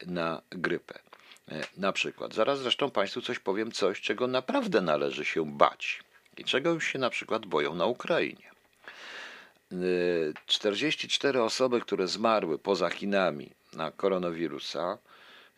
na 0.06 0.42
grypę. 0.50 0.98
E, 1.48 1.66
na 1.76 1.92
przykład. 1.92 2.34
Zaraz 2.34 2.58
zresztą 2.58 2.90
Państwu 2.90 3.22
coś 3.22 3.38
powiem, 3.38 3.72
coś, 3.72 4.00
czego 4.00 4.26
naprawdę 4.26 4.80
należy 4.80 5.24
się 5.24 5.56
bać 5.56 6.02
i 6.36 6.44
czego 6.44 6.70
już 6.70 6.86
się 6.86 6.98
na 6.98 7.10
przykład 7.10 7.46
boją 7.46 7.74
na 7.74 7.86
Ukrainie. 7.86 8.50
44 10.46 11.38
e, 11.38 11.42
osoby, 11.42 11.80
które 11.80 12.08
zmarły 12.08 12.58
poza 12.58 12.90
Chinami 12.90 13.57
na 13.72 13.90
koronawirusa 13.90 14.98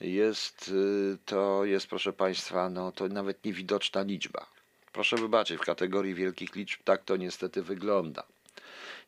jest, 0.00 0.68
y, 0.68 1.18
to 1.24 1.64
jest, 1.64 1.86
proszę 1.86 2.12
Państwa, 2.12 2.70
no 2.70 2.92
to 2.92 3.08
nawet 3.08 3.44
niewidoczna 3.44 4.02
liczba. 4.02 4.46
Proszę 4.92 5.16
wybaczyć, 5.16 5.58
w 5.58 5.64
kategorii 5.64 6.14
wielkich 6.14 6.54
liczb 6.54 6.80
tak 6.84 7.04
to 7.04 7.16
niestety 7.16 7.62
wygląda. 7.62 8.22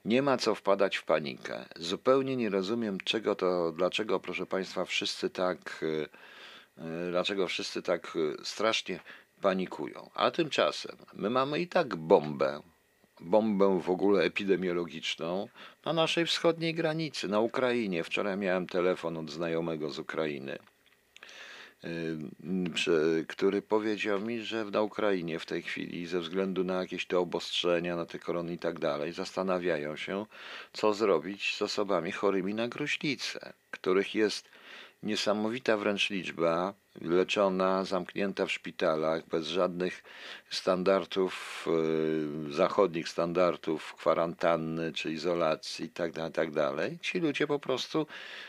Nie 0.04 0.22
ma 0.22 0.36
co 0.36 0.54
wpadać 0.54 0.96
w 0.96 1.04
panikę. 1.04 1.64
Zupełnie 1.76 2.36
nie 2.36 2.50
rozumiem, 2.50 2.98
czego 3.00 3.34
to, 3.34 3.72
dlaczego, 3.72 4.20
proszę 4.20 4.46
Państwa, 4.46 4.84
wszyscy 4.84 5.30
tak, 5.30 5.82
y, 5.82 5.86
y, 6.78 7.10
dlaczego 7.10 7.46
wszyscy 7.46 7.82
tak 7.82 8.18
strasznie 8.42 9.00
panikują. 9.40 10.10
A 10.14 10.30
tymczasem 10.30 10.96
my 11.12 11.30
mamy 11.30 11.60
i 11.60 11.68
tak 11.68 11.96
bombę 11.96 12.62
bombę 13.22 13.80
w 13.80 13.90
ogóle 13.90 14.22
epidemiologiczną 14.22 15.48
na 15.84 15.92
naszej 15.92 16.26
wschodniej 16.26 16.74
granicy, 16.74 17.28
na 17.28 17.40
Ukrainie. 17.40 18.04
Wczoraj 18.04 18.36
miałem 18.36 18.66
telefon 18.66 19.16
od 19.16 19.30
znajomego 19.30 19.90
z 19.90 19.98
Ukrainy, 19.98 20.58
który 23.28 23.62
powiedział 23.62 24.20
mi, 24.20 24.40
że 24.40 24.64
na 24.64 24.82
Ukrainie 24.82 25.38
w 25.38 25.46
tej 25.46 25.62
chwili, 25.62 26.06
ze 26.06 26.20
względu 26.20 26.64
na 26.64 26.80
jakieś 26.80 27.06
te 27.06 27.18
obostrzenia, 27.18 27.96
na 27.96 28.06
te 28.06 28.18
korony 28.18 28.54
i 28.54 28.58
tak 28.58 28.78
dalej, 28.78 29.12
zastanawiają 29.12 29.96
się, 29.96 30.26
co 30.72 30.94
zrobić 30.94 31.56
z 31.56 31.62
osobami 31.62 32.12
chorymi 32.12 32.54
na 32.54 32.68
gruźlicę, 32.68 33.52
których 33.70 34.14
jest 34.14 34.48
niesamowita 35.02 35.76
wręcz 35.76 36.10
liczba, 36.10 36.74
leczona, 37.00 37.84
zamknięta 37.84 38.46
w 38.46 38.52
szpitalach, 38.52 39.26
bez 39.26 39.46
żadnych 39.46 40.02
standardów, 40.50 41.66
e, 42.48 42.52
zachodnich 42.52 43.08
standardów 43.08 43.94
kwarantanny 43.94 44.92
czy 44.92 45.12
izolacji 45.12 45.84
itd., 45.84 46.30
tak 46.30 46.48
itd. 46.48 46.72
Tak 46.76 47.00
Ci 47.00 47.20
ludzie 47.20 47.46
po 47.46 47.58
prostu 47.58 48.06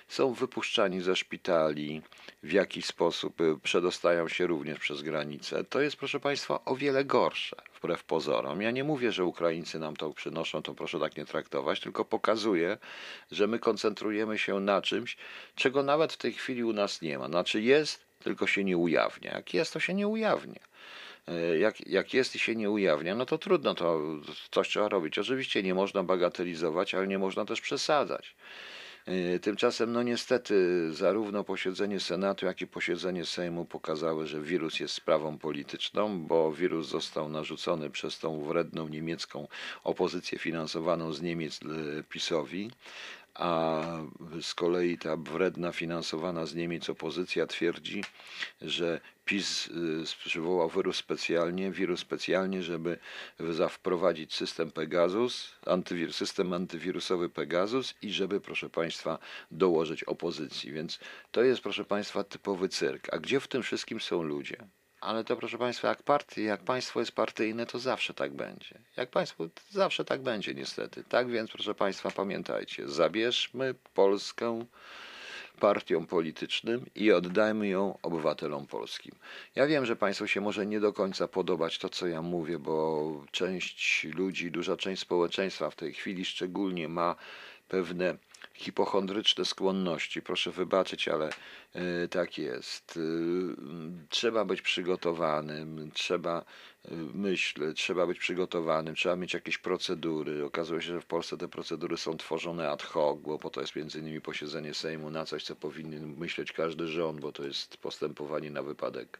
są 0.07 0.33
wypuszczani 0.33 1.01
ze 1.01 1.15
szpitali, 1.15 2.01
w 2.43 2.51
jakiś 2.51 2.85
sposób 2.85 3.41
e, 3.41 3.59
przedostają 3.63 4.27
się 4.27 4.47
również 4.47 4.79
przez 4.79 5.01
granicę. 5.01 5.63
To 5.63 5.81
jest, 5.81 5.95
proszę 5.95 6.19
Państwa, 6.19 6.65
o 6.65 6.75
wiele 6.75 7.05
gorsze, 7.05 7.55
wbrew 7.77 8.03
pozorom. 8.03 8.61
Ja 8.61 8.71
nie 8.71 8.83
mówię, 8.83 9.11
że 9.11 9.25
Ukraińcy 9.25 9.79
nam 9.79 9.95
to 9.95 10.13
przynoszą, 10.13 10.61
to 10.61 10.73
proszę 10.73 10.99
tak 10.99 11.17
nie 11.17 11.25
traktować, 11.25 11.79
tylko 11.79 12.05
pokazuję, 12.05 12.77
że 13.31 13.47
my 13.47 13.59
koncentrujemy 13.59 14.37
się 14.37 14.59
na 14.59 14.81
czymś, 14.81 15.17
czego 15.55 15.83
nawet 15.83 16.13
w 16.13 16.17
tej 16.17 16.33
chwili 16.33 16.63
u 16.63 16.73
nas 16.73 17.01
nie 17.01 17.17
ma. 17.19 17.27
Znaczy 17.27 17.61
jest, 17.61 18.05
tylko 18.23 18.47
się 18.47 18.63
nie 18.63 18.77
ujawnia. 18.77 19.33
Jak 19.33 19.53
jest, 19.53 19.73
to 19.73 19.79
się 19.79 19.93
nie 19.93 20.07
ujawnia. 20.07 20.59
E, 21.27 21.57
jak, 21.57 21.87
jak 21.87 22.13
jest 22.13 22.35
i 22.35 22.39
się 22.39 22.55
nie 22.55 22.69
ujawnia, 22.69 23.15
no 23.15 23.25
to 23.25 23.37
trudno, 23.37 23.75
to 23.75 24.01
coś 24.51 24.69
trzeba 24.69 24.89
robić. 24.89 25.19
Oczywiście 25.19 25.63
nie 25.63 25.73
można 25.73 26.03
bagatelizować, 26.03 26.95
ale 26.95 27.07
nie 27.07 27.19
można 27.19 27.45
też 27.45 27.61
przesadzać. 27.61 28.35
E, 29.05 29.39
tymczasem, 29.39 29.91
no 29.91 30.03
niestety, 30.03 30.87
zarówno 30.93 31.43
posiedzenie 31.43 31.99
Senatu, 31.99 32.45
jak 32.45 32.61
i 32.61 32.67
posiedzenie 32.67 33.25
Sejmu 33.25 33.65
pokazały, 33.65 34.27
że 34.27 34.41
wirus 34.41 34.79
jest 34.79 34.93
sprawą 34.93 35.37
polityczną, 35.37 36.19
bo 36.19 36.51
wirus 36.51 36.87
został 36.87 37.29
narzucony 37.29 37.89
przez 37.89 38.19
tą 38.19 38.43
wredną 38.43 38.87
niemiecką 38.87 39.47
opozycję 39.83 40.39
finansowaną 40.39 41.13
z 41.13 41.21
Niemiec 41.21 41.59
e, 41.63 42.03
PiSowi, 42.03 42.71
a 43.35 43.81
z 44.41 44.53
kolei 44.53 44.97
ta 44.97 45.17
wredna 45.17 45.71
finansowana 45.71 46.45
z 46.45 46.55
Niemiec 46.55 46.89
opozycja 46.89 47.47
twierdzi, 47.47 48.03
że 48.61 49.01
PiS 49.25 49.67
y, 49.67 50.25
przywołał 50.25 50.69
wirus 50.69 50.97
specjalnie, 50.97 51.71
wirus 51.71 51.99
specjalnie, 51.99 52.63
żeby 52.63 52.97
wprowadzić 53.69 54.33
system 54.33 54.71
Pegasus, 54.71 55.55
antywir, 55.65 56.13
system 56.13 56.53
antywirusowy 56.53 57.29
Pegasus 57.29 57.93
i 58.01 58.11
żeby, 58.11 58.41
proszę 58.41 58.69
Państwa, 58.69 59.19
dołożyć 59.51 60.03
opozycji. 60.03 60.71
Więc 60.71 60.99
to 61.31 61.43
jest, 61.43 61.61
proszę 61.61 61.85
Państwa, 61.85 62.23
typowy 62.23 62.69
cyrk. 62.69 63.13
A 63.13 63.17
gdzie 63.17 63.39
w 63.39 63.47
tym 63.47 63.63
wszystkim 63.63 63.99
są 63.99 64.23
ludzie? 64.23 64.57
Ale 65.03 65.23
to 65.23 65.35
proszę 65.35 65.57
Państwa, 65.57 65.87
jak 65.87 66.03
partie, 66.03 66.43
jak 66.43 66.63
państwo 66.63 66.99
jest 66.99 67.11
partyjne, 67.11 67.65
to 67.65 67.79
zawsze 67.79 68.13
tak 68.13 68.33
będzie. 68.33 68.79
Jak 68.97 69.09
państwo, 69.09 69.47
zawsze 69.69 70.05
tak 70.05 70.21
będzie 70.21 70.53
niestety. 70.53 71.03
Tak 71.03 71.27
więc, 71.29 71.51
proszę 71.51 71.75
Państwa, 71.75 72.11
pamiętajcie, 72.11 72.89
zabierzmy 72.89 73.75
Polskę 73.93 74.65
partiom 75.59 76.07
politycznym 76.07 76.85
i 76.95 77.11
oddajmy 77.11 77.67
ją 77.67 77.97
obywatelom 78.01 78.67
polskim. 78.67 79.15
Ja 79.55 79.67
wiem, 79.67 79.85
że 79.85 79.95
Państwu 79.95 80.27
się 80.27 80.41
może 80.41 80.65
nie 80.65 80.79
do 80.79 80.93
końca 80.93 81.27
podobać 81.27 81.77
to, 81.77 81.89
co 81.89 82.07
ja 82.07 82.21
mówię, 82.21 82.59
bo 82.59 83.25
część 83.31 84.03
ludzi, 84.03 84.51
duża 84.51 84.77
część 84.77 85.01
społeczeństwa 85.01 85.69
w 85.69 85.75
tej 85.75 85.93
chwili 85.93 86.25
szczególnie 86.25 86.89
ma 86.89 87.15
pewne 87.67 88.17
hipochondryczne 88.53 89.45
skłonności. 89.45 90.21
Proszę 90.21 90.51
wybaczyć, 90.51 91.07
ale 91.07 91.29
y, 91.75 92.07
tak 92.07 92.37
jest. 92.37 92.97
Y, 92.97 93.01
trzeba 94.09 94.45
być 94.45 94.61
przygotowanym, 94.61 95.91
trzeba 95.93 96.45
y, 96.85 96.95
myśleć, 97.13 97.77
trzeba 97.77 98.07
być 98.07 98.19
przygotowanym, 98.19 98.95
trzeba 98.95 99.15
mieć 99.15 99.33
jakieś 99.33 99.57
procedury. 99.57 100.45
Okazuje 100.45 100.81
się, 100.81 100.87
że 100.87 101.01
w 101.01 101.05
Polsce 101.05 101.37
te 101.37 101.47
procedury 101.47 101.97
są 101.97 102.17
tworzone 102.17 102.69
ad 102.69 102.83
hoc, 102.83 103.19
bo 103.21 103.39
po 103.39 103.49
to 103.49 103.61
jest 103.61 103.75
między 103.75 103.99
innymi 103.99 104.21
posiedzenie 104.21 104.73
Sejmu 104.73 105.09
na 105.09 105.25
coś, 105.25 105.43
co 105.43 105.55
powinien 105.55 106.15
myśleć 106.17 106.51
każdy 106.51 106.87
rząd, 106.87 107.19
bo 107.19 107.31
to 107.31 107.43
jest 107.43 107.77
postępowanie 107.77 108.51
na 108.51 108.63
wypadek 108.63 109.19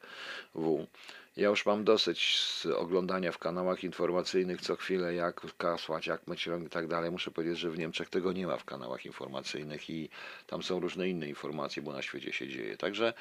W. 0.56 0.88
Ja 1.38 1.50
już 1.50 1.66
mam 1.66 1.84
dosyć 1.84 2.40
z 2.40 2.66
oglądania 2.66 3.32
w 3.32 3.38
kanałach 3.38 3.84
informacyjnych 3.84 4.62
co 4.62 4.76
chwilę, 4.76 5.14
jak 5.14 5.58
kasłać, 5.58 6.08
jak 6.08 6.28
myć 6.28 6.48
rąk 6.48 6.66
i 6.66 6.70
tak 6.70 6.88
dalej. 6.88 7.12
Muszę 7.12 7.32
powiedzieć, 7.32 7.60
że 7.60 7.72
w 7.72 7.78
Niemczech 7.78 8.10
tego 8.10 8.34
nie 8.34 8.48
ma 8.48 8.58
w 8.58 8.66
kanałach 8.66 9.06
informacyjnych 9.06 9.90
i 9.90 10.10
tam 10.48 10.64
są 10.64 10.80
różne 10.80 11.10
inne 11.10 11.28
informacje, 11.28 11.84
bo 11.84 11.94
na 11.94 12.02
świecie 12.02 12.34
się 12.34 12.48
dzieje. 12.48 12.78
Także 12.78 13.14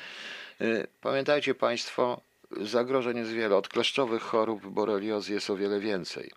y, 0.61 0.87
pamiętajcie 1.01 1.55
Państwo, 1.55 2.21
zagrożeń 2.51 3.17
jest 3.17 3.33
wiele. 3.33 3.57
Od 3.57 3.69
kleszczowych 3.69 4.23
chorób 4.23 4.67
boreliozy 4.67 5.33
jest 5.33 5.51
o 5.51 5.57
wiele 5.57 5.81
więcej. 5.81 6.31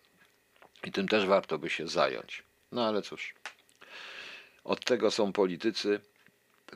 I 0.84 0.92
tym 0.92 1.08
też 1.08 1.26
warto 1.26 1.60
by 1.60 1.70
się 1.70 1.88
zająć. 1.88 2.44
No 2.72 2.88
ale 2.88 3.02
cóż, 3.02 3.36
od 4.64 4.86
tego 4.86 5.12
są 5.12 5.34
politycy, 5.34 6.00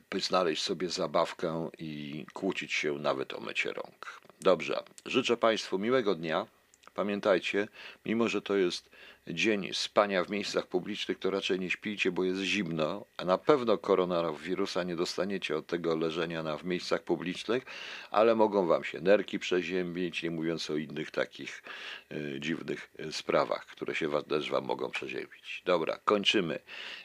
by 0.09 0.19
znaleźć 0.19 0.63
sobie 0.63 0.89
zabawkę 0.89 1.69
i 1.77 2.25
kłócić 2.33 2.73
się 2.73 2.93
nawet 2.93 3.33
o 3.33 3.39
mycie 3.39 3.73
rąk. 3.73 4.28
Dobrze, 4.41 4.83
życzę 5.05 5.37
Państwu 5.37 5.79
miłego 5.79 6.15
dnia. 6.15 6.47
Pamiętajcie, 6.93 7.67
mimo 8.05 8.27
że 8.27 8.41
to 8.41 8.55
jest 8.55 8.89
dzień 9.29 9.69
spania 9.73 10.23
w 10.23 10.29
miejscach 10.29 10.67
publicznych, 10.67 11.19
to 11.19 11.29
raczej 11.31 11.59
nie 11.59 11.69
śpijcie, 11.69 12.11
bo 12.11 12.23
jest 12.23 12.41
zimno, 12.41 13.05
a 13.17 13.25
na 13.25 13.37
pewno 13.37 13.77
koronawirusa 13.77 14.83
nie 14.83 14.95
dostaniecie 14.95 15.57
od 15.57 15.67
tego 15.67 15.95
leżenia 15.95 16.43
na, 16.43 16.57
w 16.57 16.63
miejscach 16.63 17.03
publicznych, 17.03 17.65
ale 18.11 18.35
mogą 18.35 18.67
Wam 18.67 18.83
się 18.83 19.01
nerki 19.01 19.39
przeziębić, 19.39 20.23
nie 20.23 20.31
mówiąc 20.31 20.69
o 20.69 20.77
innych 20.77 21.11
takich 21.11 21.63
y, 22.11 22.37
dziwnych 22.39 22.89
y, 22.99 23.11
sprawach, 23.11 23.65
które 23.65 23.95
się 23.95 24.07
wa- 24.07 24.23
też 24.23 24.51
Wam 24.51 24.65
mogą 24.65 24.89
przeziębić. 24.89 25.61
Dobra, 25.65 25.99
kończymy. 26.05 26.55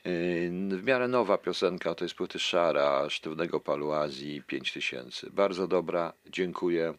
Y, 0.07 0.51
w 0.71 0.85
miarę 0.85 1.09
nowa 1.09 1.39
piosenka 1.39 1.95
to 1.95 2.05
jest 2.05 2.15
płyty 2.15 2.39
Szara, 2.39 3.11
Sztywnego 3.11 3.61
Palu 3.61 3.93
Azji, 3.93 4.43
5000. 4.47 5.31
Bardzo 5.31 5.69
dobra, 5.69 6.13
dziękuję. 6.27 6.95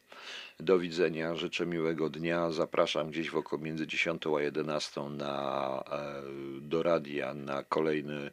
Do 0.59 0.79
widzenia, 0.79 1.35
życzę 1.35 1.65
miłego 1.65 2.09
dnia. 2.09 2.51
Zapraszam 2.51 3.09
gdzieś 3.09 3.29
w 3.29 3.37
około 3.37 3.61
między 3.61 3.87
10 3.87 4.21
a 4.37 4.41
11 4.41 5.14
na, 5.17 5.83
e, 5.91 6.21
do 6.61 6.83
radia 6.83 7.33
na 7.33 7.63
kolejny, 7.63 8.31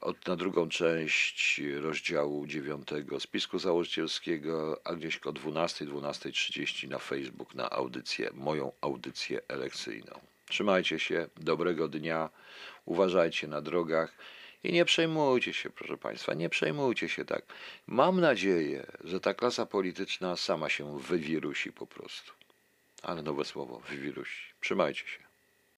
od, 0.00 0.26
na 0.28 0.36
drugą 0.36 0.68
część 0.68 1.60
rozdziału 1.80 2.46
9 2.46 2.88
spisku 3.18 3.58
założycielskiego, 3.58 4.80
a 4.84 4.94
gdzieś 4.94 5.16
o 5.18 5.32
12, 5.32 5.84
12.30 5.86 6.88
na 6.88 6.98
Facebook 6.98 7.54
na 7.54 7.70
audycję, 7.70 8.30
moją 8.34 8.72
audycję 8.80 9.40
elekcyjną. 9.48 10.20
Trzymajcie 10.48 10.98
się, 10.98 11.28
dobrego 11.36 11.88
dnia, 11.88 12.30
uważajcie 12.84 13.48
na 13.48 13.60
drogach. 13.60 14.14
I 14.64 14.72
nie 14.72 14.84
przejmujcie 14.84 15.52
się, 15.52 15.70
proszę 15.70 15.96
Państwa, 15.96 16.34
nie 16.34 16.48
przejmujcie 16.48 17.08
się 17.08 17.24
tak. 17.24 17.42
Mam 17.86 18.20
nadzieję, 18.20 18.86
że 19.04 19.20
ta 19.20 19.34
klasa 19.34 19.66
polityczna 19.66 20.36
sama 20.36 20.68
się 20.68 20.98
wywirusi 20.98 21.72
po 21.72 21.86
prostu. 21.86 22.32
Ale 23.02 23.22
nowe 23.22 23.44
słowo, 23.44 23.80
wywirusi. 23.88 24.52
Trzymajcie 24.60 25.06
się. 25.06 25.29